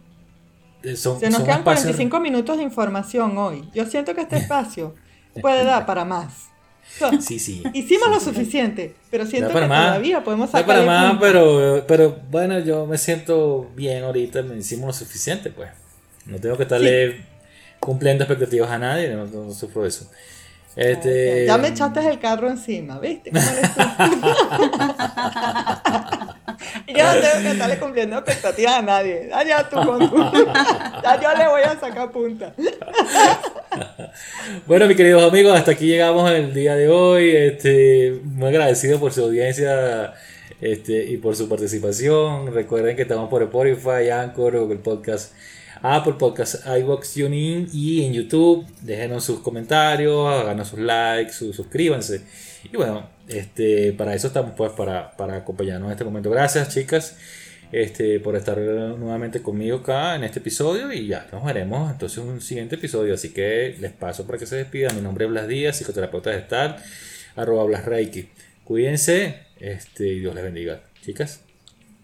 eh, 0.83 0.95
Son, 0.95 1.19
Se 1.19 1.25
nos 1.27 1.37
son 1.37 1.45
quedan 1.45 1.59
espacios- 1.61 1.63
45 1.85 2.19
minutos 2.19 2.57
de 2.57 2.63
información 2.63 3.37
hoy. 3.37 3.63
Yo 3.73 3.85
siento 3.87 4.13
que 4.13 4.21
este 4.21 4.37
espacio 4.43 4.93
puede 5.41 5.63
dar 5.63 5.85
para 5.87 6.05
más. 6.05 6.49
Sí, 7.21 7.39
sí. 7.39 7.63
hicimos 7.73 8.07
sí, 8.07 8.13
lo 8.13 8.19
sí. 8.19 8.25
suficiente, 8.25 8.95
pero 9.09 9.25
siento 9.25 9.53
que 9.53 9.65
más. 9.65 9.87
todavía 9.87 10.23
podemos 10.23 10.51
sacar 10.51 10.65
para 10.65 10.85
más, 10.85 11.17
pero, 11.19 11.83
pero 11.87 12.17
bueno, 12.29 12.59
yo 12.59 12.85
me 12.85 12.97
siento 12.97 13.69
bien 13.75 14.03
ahorita, 14.03 14.43
me 14.43 14.57
hicimos 14.57 14.87
lo 14.87 14.93
suficiente, 14.93 15.49
pues. 15.49 15.69
No 16.25 16.37
tengo 16.37 16.55
que 16.55 16.63
estarle 16.63 17.25
cumpliendo 17.79 18.23
expectativas 18.23 18.69
a 18.69 18.79
nadie, 18.79 19.09
no, 19.09 19.25
no 19.25 19.53
sufro 19.53 19.85
eso. 19.85 20.09
Este, 20.75 21.45
Ya 21.45 21.57
me 21.57 21.67
echaste 21.67 21.99
el 22.07 22.19
carro 22.19 22.49
encima, 22.49 22.99
¿viste? 22.99 23.29
Yo 23.31 23.39
no 26.87 27.13
tengo 27.13 27.41
que 27.41 27.51
estarle 27.51 27.79
cumpliendo 27.79 28.17
expectativas 28.17 28.75
a 28.75 28.81
nadie. 28.81 29.29
Allá 29.33 29.67
tú 29.69 29.75
con 29.75 30.09
tu. 30.09 30.17
Ya 31.03 31.19
yo 31.21 31.37
le 31.37 31.47
voy 31.47 31.61
a 31.61 31.79
sacar 31.79 32.11
punta. 32.11 32.53
Bueno, 34.67 34.87
mis 34.87 34.97
queridos 34.97 35.23
amigos, 35.23 35.57
hasta 35.57 35.71
aquí 35.71 35.87
llegamos 35.87 36.29
el 36.31 36.53
día 36.53 36.75
de 36.75 36.87
hoy. 36.89 37.29
Este, 37.31 38.19
muy 38.23 38.49
agradecido 38.49 38.99
por 38.99 39.13
su 39.13 39.23
audiencia 39.23 40.13
este, 40.61 41.05
y 41.05 41.17
por 41.17 41.35
su 41.35 41.47
participación. 41.47 42.53
Recuerden 42.53 42.95
que 42.95 43.03
estamos 43.03 43.29
por 43.29 43.41
Spotify, 43.43 44.09
Anchor, 44.11 44.57
Google 44.59 44.79
Podcast, 44.79 45.33
Apple 45.81 46.13
Podcast, 46.19 46.65
iVoox, 46.67 47.13
TuneIn 47.13 47.69
y 47.73 48.05
en 48.05 48.13
YouTube. 48.13 48.65
Déjenos 48.81 49.23
sus 49.23 49.39
comentarios, 49.39 50.27
háganos 50.27 50.67
sus 50.69 50.79
likes, 50.79 51.31
su- 51.33 51.53
suscríbanse. 51.53 52.21
Y 52.71 52.75
bueno, 52.75 53.07
este, 53.27 53.93
para 53.93 54.13
eso 54.13 54.27
estamos 54.27 54.53
pues, 54.57 54.71
para, 54.71 55.11
para 55.15 55.37
acompañarnos 55.37 55.87
en 55.87 55.91
este 55.93 56.03
momento. 56.03 56.29
Gracias, 56.29 56.69
chicas. 56.73 57.15
Este, 57.73 58.19
por 58.21 58.37
estar 58.37 58.57
nuevamente 58.57 59.41
conmigo 59.41 59.79
acá 59.79 60.15
en 60.15 60.23
este 60.23 60.39
episodio 60.39 60.93
y 60.93 61.07
ya 61.07 61.27
nos 61.31 61.43
veremos 61.43 61.91
entonces 61.91 62.19
en 62.19 62.29
un 62.29 62.39
siguiente 62.39 62.75
episodio. 62.75 63.13
Así 63.13 63.33
que 63.33 63.75
les 63.79 63.91
paso 63.91 64.25
para 64.25 64.37
que 64.37 64.45
se 64.45 64.55
despidan. 64.55 64.95
Mi 64.95 65.01
nombre 65.01 65.25
es 65.25 65.31
Blas 65.31 65.47
Díaz, 65.47 65.77
psicoterapeuta 65.77 66.29
de 66.29 66.37
estar, 66.37 66.81
arroba 67.35 67.65
Blas 67.65 67.83
Reiki. 67.83 68.29
Cuídense 68.63 69.39
este, 69.59 70.07
y 70.07 70.19
Dios 70.19 70.33
les 70.33 70.43
bendiga. 70.45 70.83
Chicas. 71.01 71.41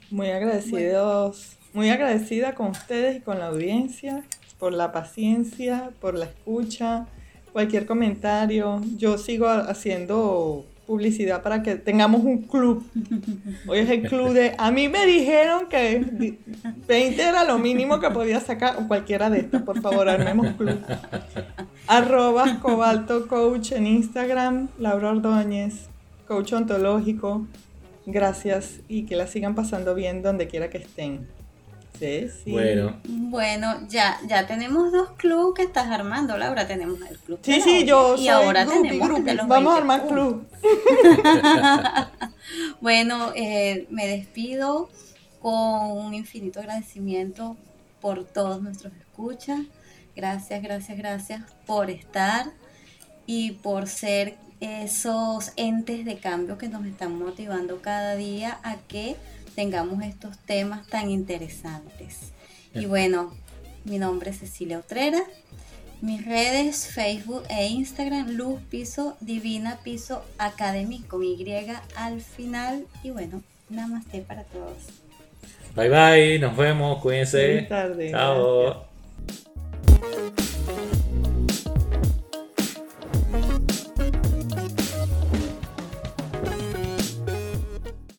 Muy 0.09 0.29
agradecidos, 0.31 1.55
muy 1.71 1.89
agradecida 1.89 2.55
con 2.55 2.71
ustedes 2.71 3.17
y 3.17 3.19
con 3.21 3.39
la 3.39 3.47
audiencia 3.47 4.25
por 4.59 4.73
la 4.73 4.91
paciencia, 4.91 5.91
por 6.01 6.15
la 6.15 6.25
escucha, 6.25 7.07
cualquier 7.53 7.85
comentario. 7.85 8.81
Yo 8.97 9.17
sigo 9.17 9.47
haciendo 9.47 10.65
publicidad 10.89 11.43
para 11.43 11.61
que 11.61 11.75
tengamos 11.75 12.23
un 12.23 12.41
club. 12.41 12.83
Hoy 13.67 13.77
es 13.77 13.89
el 13.91 14.01
club 14.09 14.33
de... 14.33 14.55
A 14.57 14.71
mí 14.71 14.89
me 14.89 15.05
dijeron 15.05 15.67
que 15.69 16.35
20 16.87 17.21
era 17.21 17.43
lo 17.43 17.59
mínimo 17.59 17.99
que 17.99 18.09
podía 18.09 18.39
sacar, 18.39 18.77
o 18.79 18.87
cualquiera 18.87 19.29
de 19.29 19.41
estas, 19.41 19.61
por 19.61 19.79
favor, 19.81 20.09
armemos 20.09 20.47
club. 20.57 20.79
Arroba 21.85 22.59
Cobalto 22.59 23.27
Coach 23.27 23.71
en 23.71 23.85
Instagram, 23.85 24.69
Laura 24.79 25.11
Ordóñez, 25.11 25.89
coach 26.27 26.53
ontológico. 26.53 27.45
Gracias 28.07 28.79
y 28.87 29.03
que 29.03 29.15
la 29.15 29.27
sigan 29.27 29.53
pasando 29.53 29.93
bien 29.93 30.23
donde 30.23 30.47
quiera 30.47 30.71
que 30.71 30.79
estén. 30.79 31.27
Bueno. 32.45 32.97
Bueno, 33.05 33.87
ya, 33.89 34.19
ya 34.27 34.47
tenemos 34.47 34.91
dos 34.91 35.11
clubes 35.11 35.55
que 35.55 35.63
estás 35.63 35.87
armando, 35.87 36.37
Laura. 36.37 36.67
Tenemos 36.67 36.99
el 37.01 37.17
club. 37.17 37.39
Sí, 37.41 37.61
sí, 37.61 37.85
yo. 37.85 38.15
Y 38.17 38.27
ahora 38.27 38.65
tenemos 38.65 39.19
los 39.19 39.47
Vamos 39.47 39.73
a 39.73 39.77
armar 39.77 40.07
club. 40.07 40.47
bueno, 42.81 43.31
eh, 43.35 43.87
me 43.89 44.07
despido 44.07 44.89
con 45.41 45.91
un 45.91 46.13
infinito 46.13 46.59
agradecimiento 46.59 47.57
por 48.01 48.23
todos 48.23 48.61
nuestros 48.61 48.93
escuchas. 48.93 49.61
Gracias, 50.15 50.61
gracias, 50.61 50.97
gracias 50.97 51.41
por 51.65 51.89
estar 51.89 52.47
y 53.25 53.51
por 53.51 53.87
ser 53.87 54.35
esos 54.59 55.53
entes 55.55 56.03
de 56.03 56.17
cambio 56.17 56.57
que 56.57 56.67
nos 56.67 56.85
están 56.85 57.17
motivando 57.17 57.81
cada 57.81 58.15
día 58.15 58.59
a 58.63 58.75
que 58.87 59.15
tengamos 59.49 60.03
estos 60.03 60.37
temas 60.39 60.87
tan 60.87 61.09
interesantes. 61.09 62.31
Y 62.73 62.85
bueno, 62.85 63.33
mi 63.83 63.97
nombre 63.97 64.31
es 64.31 64.39
Cecilia 64.39 64.79
Otrera. 64.79 65.19
Mis 66.01 66.25
redes, 66.25 66.87
Facebook 66.87 67.43
e 67.49 67.67
Instagram, 67.67 68.29
Luz 68.29 68.61
Piso 68.69 69.17
Divina 69.19 69.79
Piso 69.83 70.23
Academy 70.37 70.99
con 71.01 71.23
Y 71.23 71.45
al 71.95 72.21
final. 72.21 72.85
Y 73.03 73.09
bueno, 73.09 73.41
namaste 73.69 74.21
para 74.21 74.43
todos. 74.43 74.77
Bye 75.75 75.89
bye, 75.89 76.39
nos 76.39 76.55
vemos, 76.55 77.01
cuídense. 77.01 77.51
Buenas 77.51 77.69
tardes. 77.69 78.11
Chao. 78.11 78.88